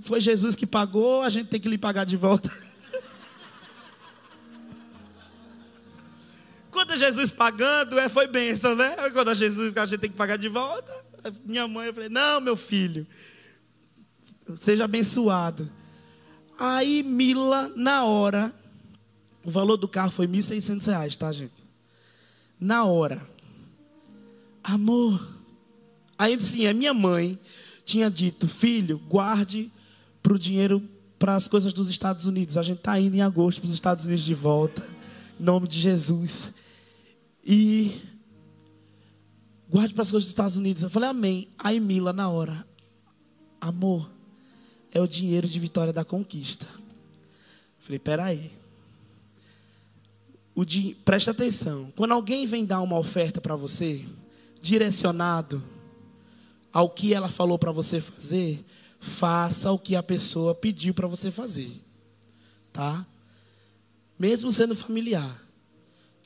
foi 0.01 0.21
Jesus 0.21 0.57
que 0.57 0.67
pagou, 0.67 1.23
a 1.23 1.31
gente 1.31 1.47
tem 1.47 1.61
que 1.61 1.69
lhe 1.69 1.79
pagar 1.79 2.05
de 2.05 2.17
volta. 2.17 2.51
Quando 6.73 6.93
é 6.93 6.97
Jesus 6.97 7.31
pagando, 7.31 8.01
é, 8.01 8.09
foi 8.09 8.27
bênção, 8.27 8.75
né? 8.75 8.97
Quando 9.13 9.31
é 9.31 9.35
Jesus 9.37 9.77
a 9.77 9.87
gente 9.87 10.01
tem 10.01 10.11
que 10.11 10.17
pagar 10.17 10.39
de 10.39 10.49
volta. 10.49 10.93
Minha 11.45 11.69
mãe, 11.69 11.87
eu 11.87 11.95
falei, 11.95 12.09
não, 12.09 12.41
meu 12.41 12.57
filho, 12.57 13.07
seja 14.57 14.85
abençoado. 14.85 15.71
Aí 16.59 17.03
Mila, 17.03 17.73
na 17.75 18.05
hora, 18.05 18.55
o 19.45 19.51
valor 19.51 19.77
do 19.77 19.89
carro 19.89 20.11
foi 20.11 20.27
R$ 20.27 20.33
1.600, 20.33 21.17
tá, 21.17 21.33
gente? 21.33 21.53
Na 22.59 22.85
hora. 22.85 23.27
Amor. 24.63 25.29
Aí 26.17 26.41
sim, 26.43 26.67
a 26.67 26.75
minha 26.75 26.95
mãe 26.95 27.39
tinha 27.85 28.11
dito: 28.11 28.47
Filho, 28.47 28.99
guarde 29.09 29.71
para 30.23 30.35
o 30.35 30.39
dinheiro 30.39 30.89
para 31.19 31.35
as 31.35 31.49
coisas 31.49 31.73
dos 31.73 31.89
Estados 31.89 32.27
Unidos. 32.27 32.57
A 32.57 32.63
gente 32.63 32.79
está 32.79 32.99
indo 32.99 33.17
em 33.17 33.23
agosto 33.23 33.61
para 33.61 33.69
os 33.69 33.75
Estados 33.75 34.05
Unidos 34.05 34.25
de 34.25 34.35
volta. 34.35 34.89
Em 35.39 35.43
nome 35.43 35.67
de 35.67 35.81
Jesus. 35.81 36.53
E 37.45 38.01
guarde 39.69 39.95
para 39.95 40.03
as 40.03 40.11
coisas 40.11 40.27
dos 40.27 40.33
Estados 40.33 40.57
Unidos. 40.57 40.83
Eu 40.83 40.91
falei, 40.91 41.09
Amém. 41.09 41.49
Aí 41.59 41.81
Mila, 41.81 42.13
na 42.13 42.29
hora. 42.29 42.67
Amor, 43.61 44.11
é 44.93 45.01
o 45.01 45.09
dinheiro 45.09 45.49
de 45.49 45.59
vitória 45.59 45.93
da 45.93 46.05
conquista. 46.05 46.69
Falei, 47.81 47.99
peraí 47.99 48.63
o 50.55 50.65
de, 50.65 50.97
presta 51.05 51.31
atenção. 51.31 51.93
Quando 51.97 52.13
alguém 52.13 52.47
vem 52.47 52.65
dar 52.65 52.81
uma 52.83 52.99
oferta 52.99 53.41
para 53.41 53.57
você, 53.57 54.07
direcionado 54.61 55.63
ao 56.73 56.91
que 56.91 57.15
ela 57.15 57.29
falou 57.29 57.59
para 57.59 57.73
você 57.73 58.01
fazer, 58.01 58.65
faça 59.01 59.73
o 59.73 59.79
que 59.79 59.97
a 59.97 60.03
pessoa 60.03 60.55
pediu 60.55 60.95
para 60.95 61.07
você 61.07 61.31
fazer. 61.31 61.83
Tá? 62.73 63.07
Mesmo 64.19 64.53
sendo 64.53 64.75
familiar. 64.75 65.41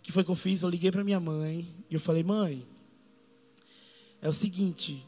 Que 0.03 0.13
foi 0.13 0.23
que 0.23 0.31
eu 0.31 0.37
fiz? 0.37 0.63
Eu 0.63 0.69
liguei 0.69 0.93
para 0.93 1.03
minha 1.03 1.19
mãe 1.19 1.69
e 1.91 1.95
eu 1.95 1.99
falei: 1.99 2.23
"Mãe, 2.23 2.65
é 4.23 4.29
o 4.29 4.33
seguinte, 4.33 5.05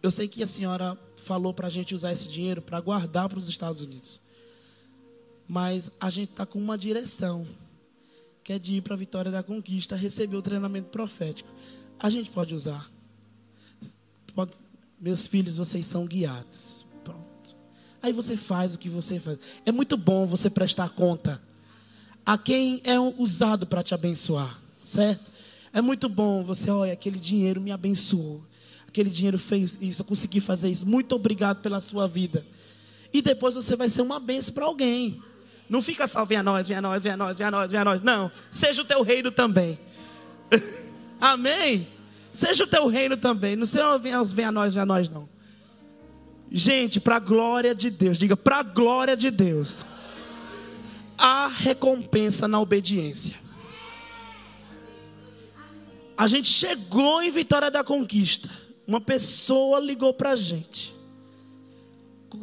eu 0.00 0.10
sei 0.10 0.28
que 0.28 0.40
a 0.40 0.46
senhora 0.46 0.96
falou 1.22 1.54
para 1.54 1.66
a 1.66 1.70
gente 1.70 1.94
usar 1.94 2.12
esse 2.12 2.28
dinheiro 2.28 2.60
para 2.60 2.80
guardar 2.80 3.28
para 3.28 3.38
os 3.38 3.48
Estados 3.48 3.80
Unidos. 3.80 4.20
Mas 5.48 5.90
a 6.00 6.10
gente 6.10 6.30
está 6.30 6.44
com 6.44 6.58
uma 6.58 6.76
direção 6.76 7.46
que 8.44 8.52
é 8.52 8.58
de 8.58 8.76
ir 8.76 8.80
para 8.80 8.94
a 8.94 8.98
vitória 8.98 9.30
da 9.30 9.42
conquista, 9.42 9.94
receber 9.94 10.36
o 10.36 10.42
treinamento 10.42 10.88
profético. 10.88 11.48
A 11.98 12.10
gente 12.10 12.30
pode 12.30 12.54
usar. 12.54 12.90
Pode, 14.34 14.52
meus 15.00 15.26
filhos, 15.26 15.56
vocês 15.56 15.86
são 15.86 16.06
guiados. 16.06 16.84
Pronto. 17.04 17.56
Aí 18.02 18.12
você 18.12 18.36
faz 18.36 18.74
o 18.74 18.78
que 18.78 18.88
você 18.88 19.20
faz. 19.20 19.38
É 19.64 19.70
muito 19.70 19.96
bom 19.96 20.26
você 20.26 20.50
prestar 20.50 20.90
conta 20.90 21.40
a 22.24 22.36
quem 22.36 22.80
é 22.84 22.98
usado 22.98 23.66
para 23.66 23.82
te 23.82 23.94
abençoar, 23.94 24.60
certo? 24.84 25.30
É 25.72 25.80
muito 25.80 26.08
bom 26.08 26.42
você, 26.42 26.70
olha, 26.70 26.92
aquele 26.92 27.18
dinheiro 27.18 27.60
me 27.60 27.72
abençoou. 27.72 28.44
Aquele 28.92 29.08
dinheiro 29.08 29.38
fez 29.38 29.78
isso, 29.80 30.02
eu 30.02 30.04
consegui 30.04 30.38
fazer 30.38 30.68
isso. 30.68 30.86
Muito 30.86 31.14
obrigado 31.14 31.62
pela 31.62 31.80
sua 31.80 32.06
vida. 32.06 32.44
E 33.10 33.22
depois 33.22 33.54
você 33.54 33.74
vai 33.74 33.88
ser 33.88 34.02
uma 34.02 34.20
benção 34.20 34.52
para 34.52 34.66
alguém. 34.66 35.18
Não 35.66 35.80
fica 35.80 36.06
só, 36.06 36.22
venha 36.26 36.42
nós, 36.42 36.68
venha 36.68 36.82
nós, 36.82 37.02
venha 37.02 37.16
nós, 37.16 37.38
venha 37.38 37.50
nós, 37.50 37.70
venha 37.70 37.84
nós. 37.86 38.02
Não, 38.02 38.30
seja 38.50 38.82
o 38.82 38.84
teu 38.84 39.00
reino 39.00 39.30
também. 39.32 39.78
Amém? 41.18 41.88
Seja 42.34 42.64
o 42.64 42.66
teu 42.66 42.86
reino 42.86 43.16
também. 43.16 43.56
Não 43.56 43.64
seja 43.64 43.96
venha, 43.96 44.22
venha 44.24 44.52
nós, 44.52 44.74
venha 44.74 44.84
nós, 44.84 45.08
não. 45.08 45.26
Gente, 46.50 47.00
para 47.00 47.16
a 47.16 47.18
glória 47.18 47.74
de 47.74 47.88
Deus, 47.88 48.18
diga, 48.18 48.36
para 48.36 48.58
a 48.58 48.62
glória 48.62 49.16
de 49.16 49.30
Deus, 49.30 49.86
há 51.16 51.46
recompensa 51.46 52.46
na 52.46 52.60
obediência. 52.60 53.36
A 56.14 56.26
gente 56.26 56.48
chegou 56.48 57.22
em 57.22 57.30
Vitória 57.30 57.70
da 57.70 57.82
Conquista. 57.82 58.50
Uma 58.86 59.00
pessoa 59.00 59.80
ligou 59.80 60.12
para 60.12 60.32
a 60.32 60.36
gente. 60.36 60.94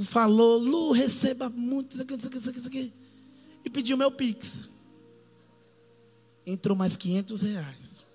Falou, 0.03 0.57
Lu, 0.57 0.91
receba 0.91 1.49
muito, 1.49 1.93
isso 1.93 2.01
aqui, 2.01 2.13
isso 2.13 2.27
aqui, 2.27 2.37
isso 2.37 2.49
aqui, 2.49 2.59
isso 2.59 2.67
aqui 2.67 2.93
e 3.63 3.69
pediu 3.69 3.97
meu 3.97 4.11
Pix. 4.11 4.67
Entrou 6.45 6.75
mais 6.75 6.97
500 6.97 7.41
reais. 7.41 8.05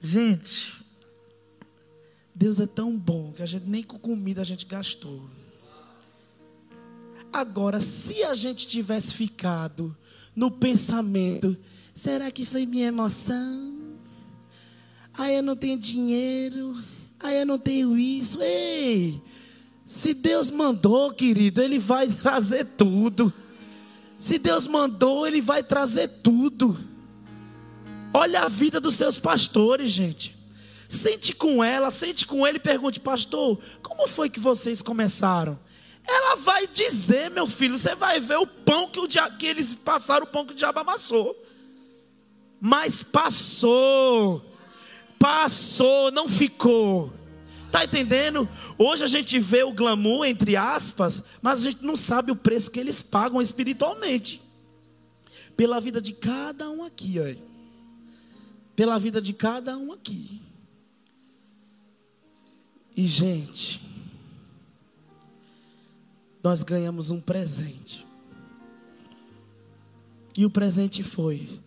Gente, 0.00 0.84
Deus 2.34 2.60
é 2.60 2.66
tão 2.66 2.96
bom 2.96 3.32
que 3.32 3.42
a 3.42 3.46
gente 3.46 3.66
nem 3.66 3.82
com 3.82 3.98
comida 3.98 4.42
a 4.42 4.44
gente 4.44 4.64
gastou. 4.66 5.28
Agora, 7.32 7.80
se 7.80 8.22
a 8.22 8.34
gente 8.34 8.66
tivesse 8.66 9.12
ficado 9.12 9.96
no 10.34 10.50
pensamento, 10.50 11.56
será 11.94 12.30
que 12.30 12.44
foi 12.44 12.64
minha 12.64 12.86
emoção? 12.86 13.77
Aí 15.18 15.34
eu 15.34 15.42
não 15.42 15.56
tenho 15.56 15.76
dinheiro, 15.76 16.76
aí 17.18 17.40
eu 17.40 17.44
não 17.44 17.58
tenho 17.58 17.98
isso. 17.98 18.40
Ei, 18.40 19.20
se 19.84 20.14
Deus 20.14 20.48
mandou, 20.48 21.12
querido, 21.12 21.60
Ele 21.60 21.78
vai 21.78 22.06
trazer 22.08 22.64
tudo. 22.64 23.32
Se 24.16 24.38
Deus 24.38 24.68
mandou, 24.68 25.26
Ele 25.26 25.40
vai 25.40 25.62
trazer 25.62 26.08
tudo. 26.22 26.78
Olha 28.14 28.42
a 28.42 28.48
vida 28.48 28.80
dos 28.80 28.94
seus 28.94 29.18
pastores, 29.18 29.90
gente. 29.90 30.36
Sente 30.88 31.34
com 31.34 31.62
ela, 31.62 31.90
sente 31.90 32.26
com 32.26 32.46
ele 32.46 32.56
e 32.56 32.60
pergunte, 32.60 32.98
pastor, 32.98 33.58
como 33.82 34.06
foi 34.06 34.30
que 34.30 34.40
vocês 34.40 34.80
começaram? 34.80 35.58
Ela 36.06 36.36
vai 36.36 36.66
dizer, 36.66 37.30
meu 37.30 37.46
filho, 37.46 37.76
você 37.76 37.94
vai 37.94 38.18
ver 38.18 38.38
o 38.38 38.46
pão 38.46 38.88
que, 38.88 38.98
o 38.98 39.06
dia, 39.06 39.30
que 39.30 39.44
eles 39.44 39.74
passaram, 39.74 40.24
o 40.24 40.30
pão 40.30 40.46
que 40.46 40.54
o 40.54 40.56
diabo 40.56 40.80
amassou. 40.80 41.36
Mas 42.58 43.02
passou, 43.02 44.42
passou, 45.18 46.10
não 46.10 46.28
ficou. 46.28 47.12
Está 47.66 47.84
entendendo? 47.84 48.48
Hoje 48.78 49.04
a 49.04 49.06
gente 49.06 49.38
vê 49.38 49.62
o 49.62 49.72
glamour, 49.72 50.24
entre 50.24 50.56
aspas, 50.56 51.22
mas 51.42 51.58
a 51.58 51.62
gente 51.70 51.84
não 51.84 51.96
sabe 51.96 52.32
o 52.32 52.36
preço 52.36 52.70
que 52.70 52.80
eles 52.80 53.02
pagam 53.02 53.42
espiritualmente. 53.42 54.40
Pela 55.56 55.80
vida 55.80 56.00
de 56.00 56.12
cada 56.12 56.70
um 56.70 56.82
aqui. 56.82 57.16
Pela 58.74 58.98
vida 58.98 59.20
de 59.20 59.32
cada 59.32 59.76
um 59.76 59.92
aqui. 59.92 60.40
E, 62.96 63.06
gente, 63.06 63.80
nós 66.42 66.62
ganhamos 66.62 67.10
um 67.10 67.20
presente. 67.20 68.06
E 70.36 70.46
o 70.46 70.50
presente 70.50 71.02
foi 71.02 71.60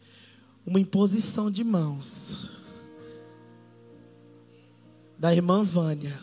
uma 0.66 0.80
imposição 0.80 1.52
de 1.52 1.64
mãos 1.64 2.50
da 5.22 5.32
irmã 5.32 5.64
Vânia, 5.64 6.20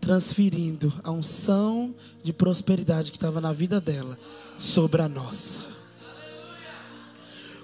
transferindo 0.00 0.92
a 1.04 1.12
unção 1.12 1.94
de 2.24 2.32
prosperidade 2.32 3.12
que 3.12 3.16
estava 3.16 3.40
na 3.40 3.52
vida 3.52 3.80
dela 3.80 4.18
sobre 4.58 5.00
a 5.00 5.08
nossa. 5.08 5.64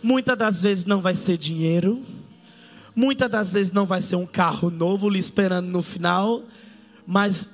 Muitas 0.00 0.38
das 0.38 0.62
vezes 0.62 0.84
não 0.84 1.00
vai 1.00 1.16
ser 1.16 1.36
dinheiro, 1.36 2.00
muitas 2.94 3.28
das 3.28 3.54
vezes 3.54 3.72
não 3.72 3.84
vai 3.84 4.00
ser 4.00 4.14
um 4.14 4.24
carro 4.24 4.70
novo 4.70 5.08
lhe 5.08 5.18
esperando 5.18 5.66
no 5.66 5.82
final, 5.82 6.44
mas 7.04 7.48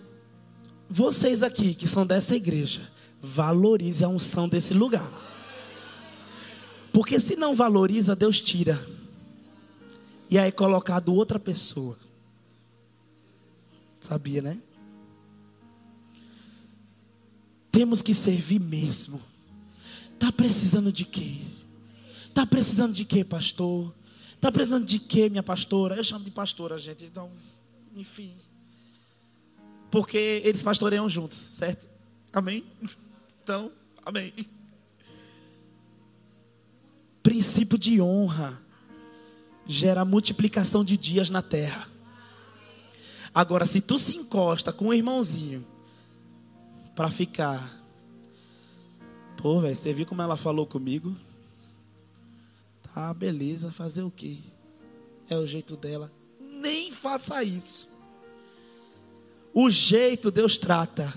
vocês 0.86 1.42
aqui 1.42 1.74
que 1.74 1.86
são 1.86 2.04
dessa 2.04 2.36
igreja, 2.36 2.82
valorize 3.22 4.04
a 4.04 4.08
unção 4.08 4.46
desse 4.46 4.74
lugar. 4.74 5.10
Porque 6.92 7.18
se 7.18 7.36
não 7.36 7.54
valoriza, 7.54 8.14
Deus 8.14 8.38
tira. 8.38 8.86
E 10.28 10.38
aí 10.38 10.52
colocado 10.52 11.14
outra 11.14 11.38
pessoa. 11.40 11.96
Sabia, 14.02 14.42
né? 14.42 14.58
Temos 17.70 18.02
que 18.02 18.12
servir 18.12 18.58
mesmo. 18.58 19.22
Tá 20.18 20.32
precisando 20.32 20.92
de 20.92 21.04
quê? 21.04 21.42
Tá 22.34 22.44
precisando 22.44 22.92
de 22.92 23.04
quê, 23.04 23.22
pastor? 23.22 23.94
Tá 24.40 24.50
precisando 24.50 24.84
de 24.84 24.98
quê, 24.98 25.28
minha 25.28 25.42
pastora? 25.42 25.94
Eu 25.94 26.02
chamo 26.02 26.24
de 26.24 26.32
pastora, 26.32 26.76
gente. 26.78 27.04
Então, 27.04 27.30
enfim. 27.94 28.34
Porque 29.88 30.42
eles 30.44 30.64
pastoreiam 30.64 31.08
juntos, 31.08 31.38
certo? 31.38 31.88
Amém? 32.32 32.64
Então, 33.44 33.72
amém. 34.04 34.32
Princípio 37.24 37.76
de 37.76 38.00
honra 38.00 38.62
gera 39.66 40.04
multiplicação 40.04 40.84
de 40.84 40.96
dias 40.96 41.28
na 41.28 41.42
terra. 41.42 41.91
Agora, 43.34 43.64
se 43.64 43.80
tu 43.80 43.98
se 43.98 44.16
encosta 44.16 44.72
com 44.72 44.88
um 44.88 44.94
irmãozinho 44.94 45.64
para 46.94 47.10
ficar, 47.10 47.82
pô, 49.38 49.58
velho, 49.60 49.74
você 49.74 49.92
viu 49.92 50.04
como 50.04 50.20
ela 50.20 50.36
falou 50.36 50.66
comigo? 50.66 51.16
Tá, 52.94 53.12
beleza, 53.14 53.72
fazer 53.72 54.02
o 54.02 54.10
quê? 54.10 54.36
É 55.30 55.36
o 55.36 55.46
jeito 55.46 55.76
dela. 55.76 56.12
Nem 56.38 56.92
faça 56.92 57.42
isso. 57.42 57.88
O 59.54 59.70
jeito 59.70 60.30
Deus 60.30 60.58
trata. 60.58 61.12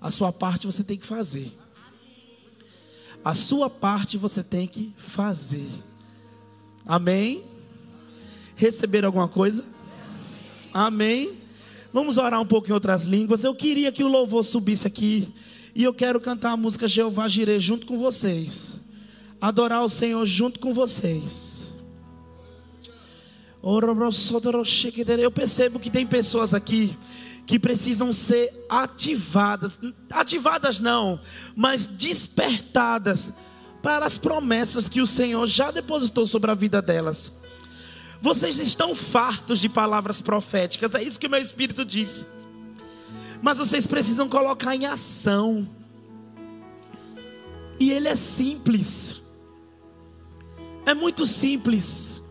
A 0.00 0.10
sua 0.10 0.30
parte 0.30 0.66
você 0.66 0.84
tem 0.84 0.98
que 0.98 1.06
fazer. 1.06 1.56
A 3.24 3.32
sua 3.32 3.70
parte 3.70 4.18
você 4.18 4.42
tem 4.42 4.68
que 4.68 4.92
fazer. 4.98 5.70
Amém? 6.84 7.42
Receber 8.54 9.02
alguma 9.06 9.28
coisa? 9.28 9.64
Amém? 10.74 11.43
Vamos 11.94 12.18
orar 12.18 12.40
um 12.40 12.44
pouco 12.44 12.68
em 12.68 12.72
outras 12.72 13.04
línguas. 13.04 13.44
Eu 13.44 13.54
queria 13.54 13.92
que 13.92 14.02
o 14.02 14.08
louvor 14.08 14.42
subisse 14.42 14.84
aqui. 14.84 15.32
E 15.72 15.84
eu 15.84 15.94
quero 15.94 16.20
cantar 16.20 16.50
a 16.50 16.56
música 16.56 16.88
Jeová 16.88 17.28
Jireh 17.28 17.60
junto 17.60 17.86
com 17.86 17.96
vocês. 17.96 18.80
Adorar 19.40 19.84
o 19.84 19.88
Senhor 19.88 20.26
junto 20.26 20.58
com 20.58 20.74
vocês. 20.74 21.72
Eu 23.62 25.30
percebo 25.30 25.78
que 25.78 25.88
tem 25.88 26.04
pessoas 26.04 26.52
aqui 26.52 26.98
que 27.46 27.60
precisam 27.60 28.12
ser 28.12 28.52
ativadas, 28.68 29.78
ativadas 30.10 30.80
não, 30.80 31.20
mas 31.54 31.86
despertadas 31.86 33.32
para 33.80 34.04
as 34.04 34.18
promessas 34.18 34.88
que 34.88 35.00
o 35.00 35.06
Senhor 35.06 35.46
já 35.46 35.70
depositou 35.70 36.26
sobre 36.26 36.50
a 36.50 36.54
vida 36.54 36.82
delas. 36.82 37.32
Vocês 38.24 38.58
estão 38.58 38.94
fartos 38.94 39.58
de 39.58 39.68
palavras 39.68 40.22
proféticas, 40.22 40.94
é 40.94 41.02
isso 41.02 41.20
que 41.20 41.26
o 41.26 41.30
meu 41.30 41.42
espírito 41.42 41.84
diz. 41.84 42.26
Mas 43.42 43.58
vocês 43.58 43.86
precisam 43.86 44.30
colocar 44.30 44.74
em 44.74 44.86
ação. 44.86 45.68
E 47.78 47.92
ele 47.92 48.08
é 48.08 48.16
simples. 48.16 49.20
É 50.86 50.94
muito 50.94 51.26
simples. 51.26 52.22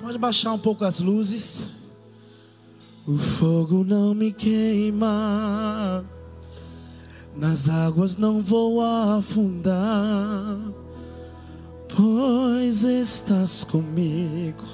Pode 0.00 0.16
baixar 0.16 0.54
um 0.54 0.58
pouco 0.58 0.86
as 0.86 1.00
luzes. 1.00 1.68
O 3.06 3.18
fogo 3.18 3.84
não 3.84 4.14
me 4.14 4.32
queima, 4.32 6.02
nas 7.36 7.68
águas 7.68 8.16
não 8.16 8.40
vou 8.40 8.80
afundar, 8.80 10.58
pois 11.94 12.82
estás 12.82 13.64
comigo. 13.64 14.64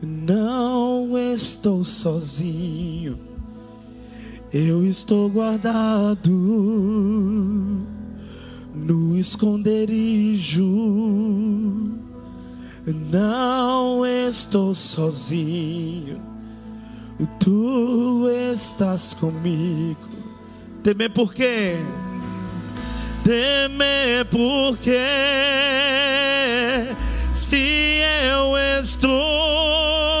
Não 0.00 1.16
estou 1.16 1.84
sozinho, 1.84 3.18
eu 4.52 4.84
estou 4.84 5.30
guardado 5.30 6.30
no 8.74 9.16
esconderijo. 9.16 10.66
Não 12.84 14.04
estou 14.04 14.74
sozinho, 14.74 16.20
tu 17.38 18.28
estás 18.28 19.14
comigo. 19.14 20.31
Temer 20.82 21.10
por 21.10 21.32
quê? 21.32 21.76
Temer 23.22 24.24
por 24.24 24.76
quê? 24.78 24.98
Se 27.32 28.00
eu 28.28 28.56
estou 28.80 30.11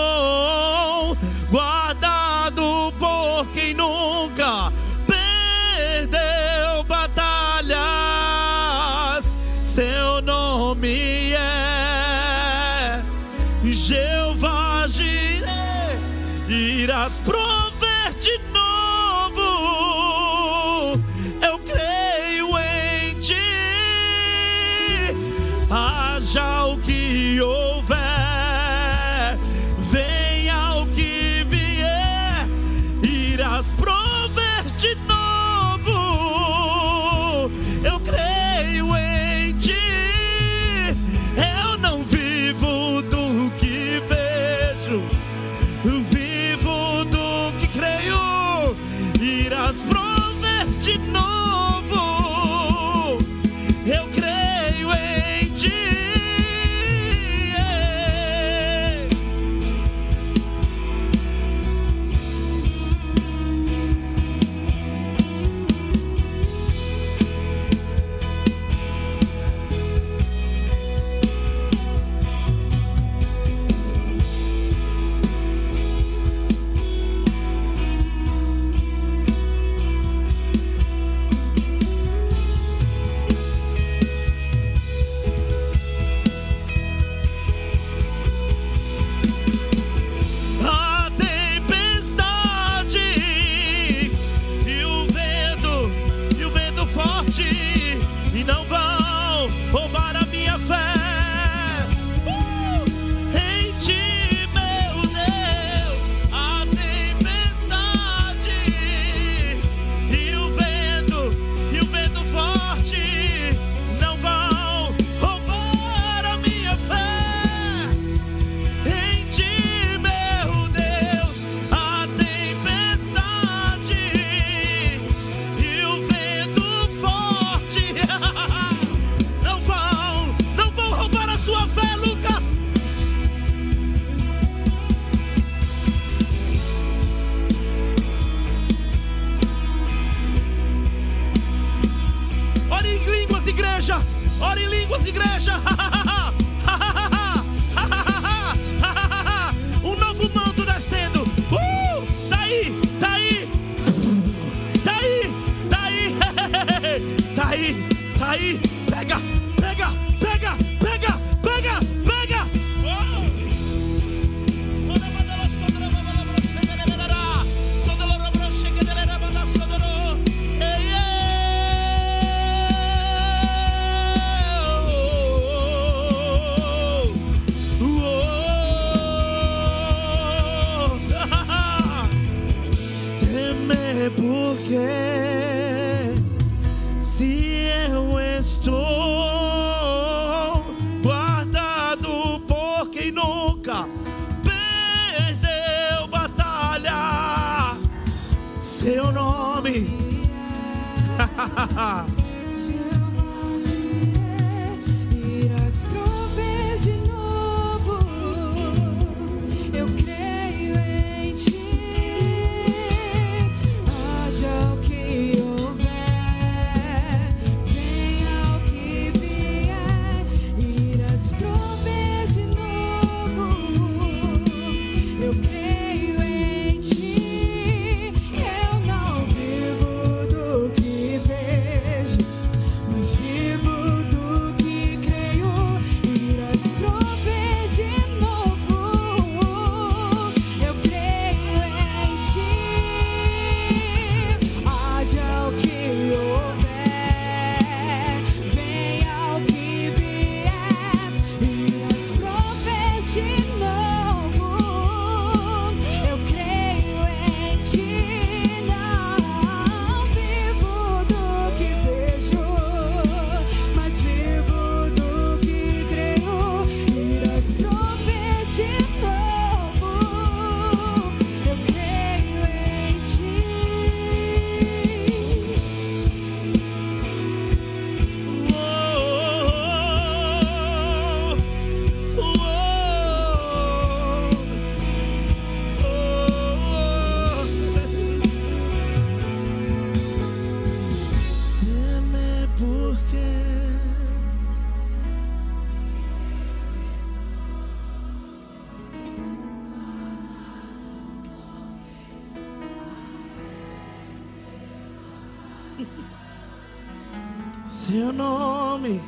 nome. 308.12 309.00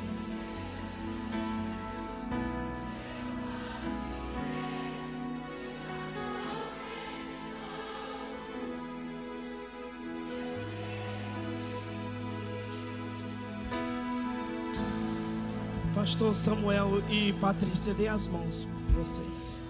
Pastor 15.95 16.35
Samuel 16.35 17.03
e 17.09 17.33
Patrícia, 17.35 17.95
dê 17.95 18.09
as 18.09 18.27
mãos 18.27 18.65
para 18.65 19.03
vocês. 19.03 19.61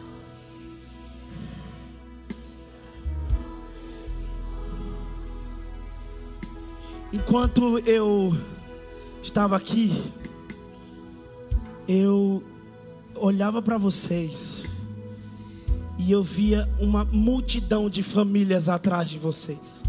Enquanto 7.12 7.78
eu 7.86 8.36
estava 9.24 9.56
aqui, 9.56 9.90
eu 11.88 12.42
olhava 13.16 13.62
para 13.62 13.78
vocês 13.78 14.62
e 15.98 16.12
eu 16.12 16.22
via 16.22 16.68
uma 16.78 17.04
multidão 17.06 17.88
de 17.88 18.02
famílias 18.02 18.68
atrás 18.68 19.08
de 19.08 19.18
vocês. 19.18 19.82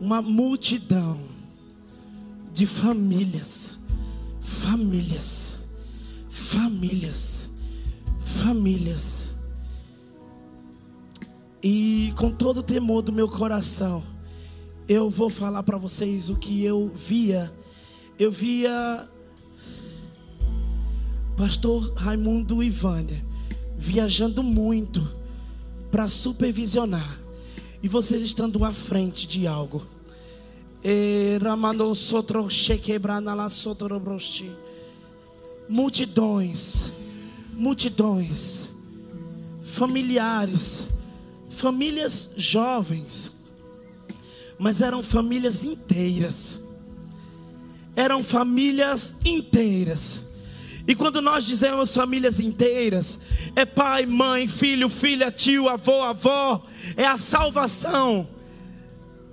Uma 0.00 0.20
multidão 0.20 1.20
de 2.52 2.66
famílias, 2.66 3.78
famílias, 4.40 5.58
famílias, 6.28 7.48
famílias. 8.24 9.32
E 11.62 12.12
com 12.16 12.30
todo 12.30 12.58
o 12.58 12.62
temor 12.62 13.02
do 13.02 13.12
meu 13.12 13.28
coração, 13.28 14.15
eu 14.88 15.10
vou 15.10 15.28
falar 15.28 15.62
para 15.62 15.76
vocês 15.76 16.30
o 16.30 16.36
que 16.36 16.64
eu 16.64 16.90
via. 16.94 17.52
Eu 18.18 18.30
via 18.30 19.08
Pastor 21.36 21.92
Raimundo 21.94 22.62
e 22.62 22.70
Vânia 22.70 23.24
viajando 23.76 24.42
muito 24.42 25.06
para 25.90 26.08
supervisionar 26.08 27.20
e 27.82 27.88
vocês 27.88 28.22
estando 28.22 28.64
à 28.64 28.72
frente 28.72 29.26
de 29.26 29.46
algo. 29.46 29.86
Multidões, 35.68 36.92
multidões, 37.52 38.68
familiares, 39.62 40.88
famílias 41.50 42.30
jovens, 42.36 43.32
mas 44.58 44.80
eram 44.80 45.02
famílias 45.02 45.64
inteiras. 45.64 46.60
Eram 47.94 48.22
famílias 48.22 49.14
inteiras. 49.24 50.22
E 50.86 50.94
quando 50.94 51.20
nós 51.20 51.44
dizemos 51.44 51.92
famílias 51.92 52.38
inteiras, 52.38 53.18
é 53.56 53.64
pai, 53.64 54.06
mãe, 54.06 54.46
filho, 54.46 54.88
filha, 54.88 55.32
tio, 55.32 55.68
avô, 55.68 56.02
avó, 56.02 56.64
é 56.96 57.04
a 57.04 57.16
salvação 57.16 58.28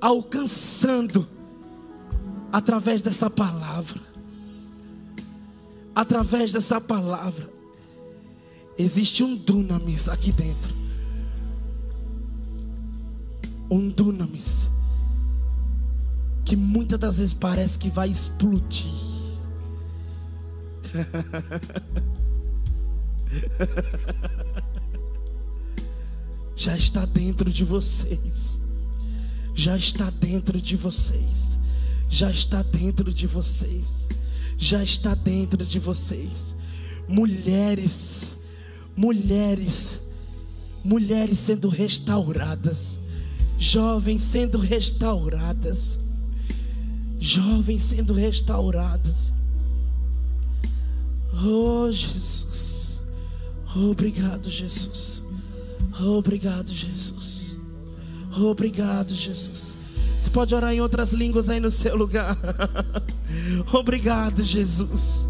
alcançando 0.01 1.27
através 2.51 3.01
dessa 3.01 3.29
palavra. 3.29 4.01
Através 5.95 6.51
dessa 6.51 6.81
palavra. 6.81 7.49
Existe 8.77 9.23
um 9.23 9.35
dunamis 9.35 10.09
aqui 10.09 10.31
dentro. 10.31 10.73
Um 13.69 13.89
dunamis. 13.89 14.72
Que 16.45 16.55
muitas 16.55 16.99
das 16.99 17.17
vezes 17.17 17.33
parece 17.33 17.77
que 17.79 17.89
vai 17.89 18.09
explodir. 18.09 18.91
Já 26.55 26.77
está 26.77 27.05
dentro 27.05 27.51
de 27.51 27.65
vocês. 27.65 28.59
Já 29.55 29.75
está 29.75 30.09
dentro 30.09 30.61
de 30.61 30.75
vocês. 30.75 31.59
já 32.09 32.29
está 32.29 32.61
dentro 32.61 33.11
de 33.11 33.25
vocês. 33.27 34.07
Já 34.57 34.83
está 34.83 35.15
dentro 35.15 35.65
de 35.65 35.79
vocês. 35.79 36.55
Mulheres, 37.07 38.35
mulheres, 38.95 39.99
mulheres 40.83 41.39
sendo 41.39 41.67
restauradas, 41.69 42.97
jovens 43.57 44.21
sendo 44.21 44.57
restauradas, 44.57 45.99
jovens 47.23 47.83
sendo 47.83 48.13
restauradas. 48.13 49.33
Oh 51.33 51.89
Jesus, 51.89 53.01
obrigado 53.73 54.49
Jesus, 54.49 55.23
obrigado 55.99 56.69
Jesus, 56.69 57.57
obrigado 58.37 59.15
Jesus. 59.15 59.77
Você 60.19 60.29
pode 60.29 60.53
orar 60.53 60.73
em 60.73 60.81
outras 60.81 61.13
línguas 61.13 61.49
aí 61.49 61.59
no 61.59 61.71
seu 61.71 61.97
lugar. 61.97 62.37
Obrigado, 63.73 64.41
Jesus. 64.41 65.27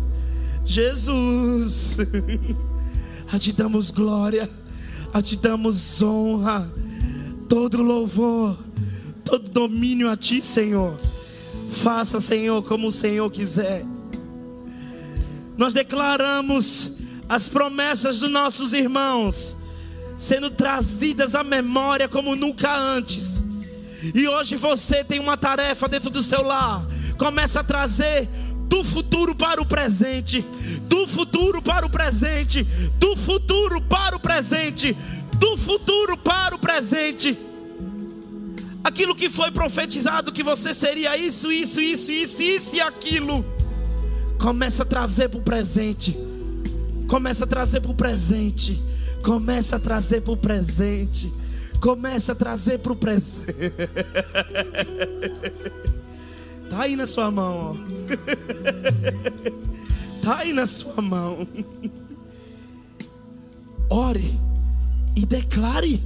Jesus. 0.64 1.98
A 3.32 3.40
te 3.40 3.52
damos 3.52 3.90
glória, 3.90 4.48
a 5.12 5.20
te 5.20 5.36
damos 5.36 6.00
honra, 6.00 6.72
todo 7.50 7.82
louvor, 7.82 8.56
todo 9.26 9.50
domínio 9.50 10.08
a 10.12 10.16
ti, 10.16 10.44
Senhor. 10.44 10.96
Faça, 11.74 12.20
Senhor, 12.20 12.64
como 12.64 12.88
o 12.88 12.92
Senhor 12.92 13.30
quiser. 13.30 13.84
Nós 15.58 15.74
declaramos 15.74 16.92
as 17.28 17.48
promessas 17.48 18.20
dos 18.20 18.32
nossos 18.32 18.74
irmãos 18.74 19.56
sendo 20.18 20.50
trazidas 20.50 21.36
à 21.36 21.44
memória 21.44 22.08
como 22.08 22.36
nunca 22.36 22.76
antes. 22.76 23.42
E 24.14 24.28
hoje 24.28 24.56
você 24.56 25.04
tem 25.04 25.20
uma 25.20 25.38
tarefa 25.38 25.88
dentro 25.88 26.10
do 26.10 26.22
seu 26.22 26.44
lar. 26.44 26.86
Começa 27.18 27.60
a 27.60 27.64
trazer 27.64 28.30
do 28.68 28.84
futuro 28.84 29.36
para 29.36 29.62
o 29.62 29.66
presente, 29.66 30.44
do 30.84 31.06
futuro 31.08 31.62
para 31.62 31.86
o 31.86 31.90
presente, 31.90 32.64
do 32.98 33.16
futuro 33.16 33.82
para 33.82 34.16
o 34.16 34.20
presente, 34.20 34.96
do 35.38 35.58
futuro 35.58 36.18
para 36.18 36.56
o 36.56 36.60
presente. 36.60 37.38
Aquilo 38.84 39.16
que 39.16 39.30
foi 39.30 39.50
profetizado 39.50 40.32
que 40.32 40.44
você 40.44 40.74
seria 40.74 41.18
isso, 41.18 41.52
isso, 41.52 41.80
isso, 41.80 42.12
isso, 42.12 42.42
isso 42.42 42.76
e 42.76 42.82
aquilo. 42.82 43.46
Começa 44.40 44.84
a 44.84 44.86
trazer 44.86 45.30
para 45.30 45.40
o 45.40 45.44
presente. 45.44 46.18
Começa 47.08 47.46
a 47.46 47.48
trazer 47.48 47.80
para 47.80 47.92
o 47.92 47.96
presente. 47.96 48.84
Começa 49.24 49.78
a 49.78 49.80
trazer 49.80 50.22
para 50.22 50.34
o 50.34 50.38
presente. 50.38 51.32
Começa 51.80 52.34
a 52.34 52.36
trazer 52.36 52.80
para 52.80 52.92
o 52.92 52.96
presente. 52.96 53.54
Tá 56.70 56.84
aí 56.84 56.96
na 56.96 57.06
sua 57.06 57.30
mão, 57.30 57.56
ó. 57.56 57.76
Tá 60.24 60.40
aí 60.40 60.54
na 60.54 60.66
sua 60.66 61.00
mão. 61.04 61.48
Ore 63.90 64.40
e 65.16 65.24
declare. 65.24 66.02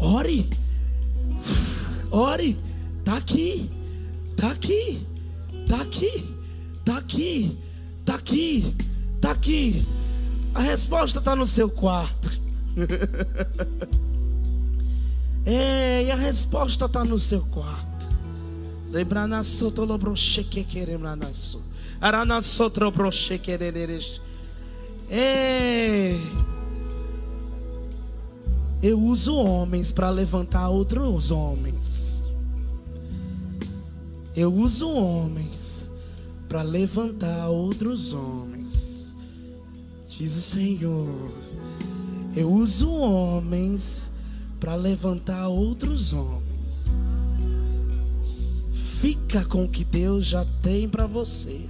Ore. 0.00 0.50
Ore. 2.10 2.56
Tá 3.04 3.16
aqui. 3.16 3.70
Tá 4.36 4.50
aqui. 4.50 5.06
Tá 5.68 5.82
aqui. 5.82 6.36
Tá 6.84 6.96
aqui. 6.98 7.58
Tá 8.04 8.14
aqui. 8.14 8.76
Tá 9.20 9.30
aqui. 9.30 9.86
A 10.54 10.60
resposta 10.60 11.18
está 11.18 11.36
no 11.36 11.46
seu 11.46 11.70
quarto. 11.70 12.30
É, 15.42 16.04
e 16.04 16.10
a 16.10 16.16
resposta 16.16 16.84
está 16.84 17.02
no 17.02 17.18
seu 17.18 17.40
quarto. 17.40 18.08
Lembrar 18.90 19.26
na 19.26 19.42
sotolobroche 19.42 20.44
que 20.44 20.62
queremos 20.62 21.16
na 21.18 21.32
sua. 21.32 21.62
Arana 22.00 22.40
sotrobroche 22.40 23.38
quereres. 23.38 24.22
É. 25.10 26.16
Eu 28.82 28.98
uso 28.98 29.36
homens 29.36 29.92
para 29.92 30.08
levantar 30.08 30.70
outros 30.70 31.30
homens. 31.30 31.99
Eu 34.34 34.54
uso 34.54 34.88
homens 34.88 35.88
para 36.48 36.62
levantar 36.62 37.48
outros 37.48 38.12
homens. 38.12 39.14
Diz 40.08 40.36
o 40.36 40.40
Senhor. 40.40 41.30
Eu 42.36 42.52
uso 42.52 42.88
homens 42.90 44.02
para 44.58 44.74
levantar 44.74 45.48
outros 45.48 46.12
homens. 46.12 46.86
Fica 49.00 49.44
com 49.44 49.64
o 49.64 49.68
que 49.68 49.84
Deus 49.84 50.26
já 50.26 50.44
tem 50.62 50.88
para 50.88 51.06
você. 51.06 51.60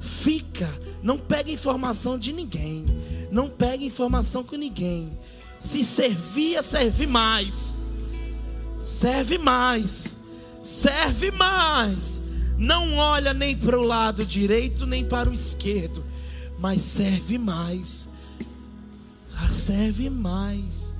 Fica, 0.00 0.72
não 1.02 1.18
pega 1.18 1.50
informação 1.50 2.18
de 2.18 2.32
ninguém. 2.32 2.84
Não 3.30 3.48
pega 3.48 3.84
informação 3.84 4.44
com 4.44 4.56
ninguém. 4.56 5.10
Se 5.60 5.82
servir, 5.82 6.62
serve 6.62 7.06
mais. 7.06 7.74
Serve 8.82 9.38
mais. 9.38 10.15
Serve 10.66 11.30
mais. 11.30 12.20
Não 12.58 12.96
olha 12.96 13.32
nem 13.32 13.56
para 13.56 13.78
o 13.78 13.84
lado 13.84 14.24
direito 14.24 14.84
nem 14.84 15.04
para 15.04 15.30
o 15.30 15.32
esquerdo, 15.32 16.04
mas 16.58 16.82
serve 16.82 17.38
mais. 17.38 18.08
Ah, 19.32 19.54
Serve 19.54 20.10
mais. 20.10 20.92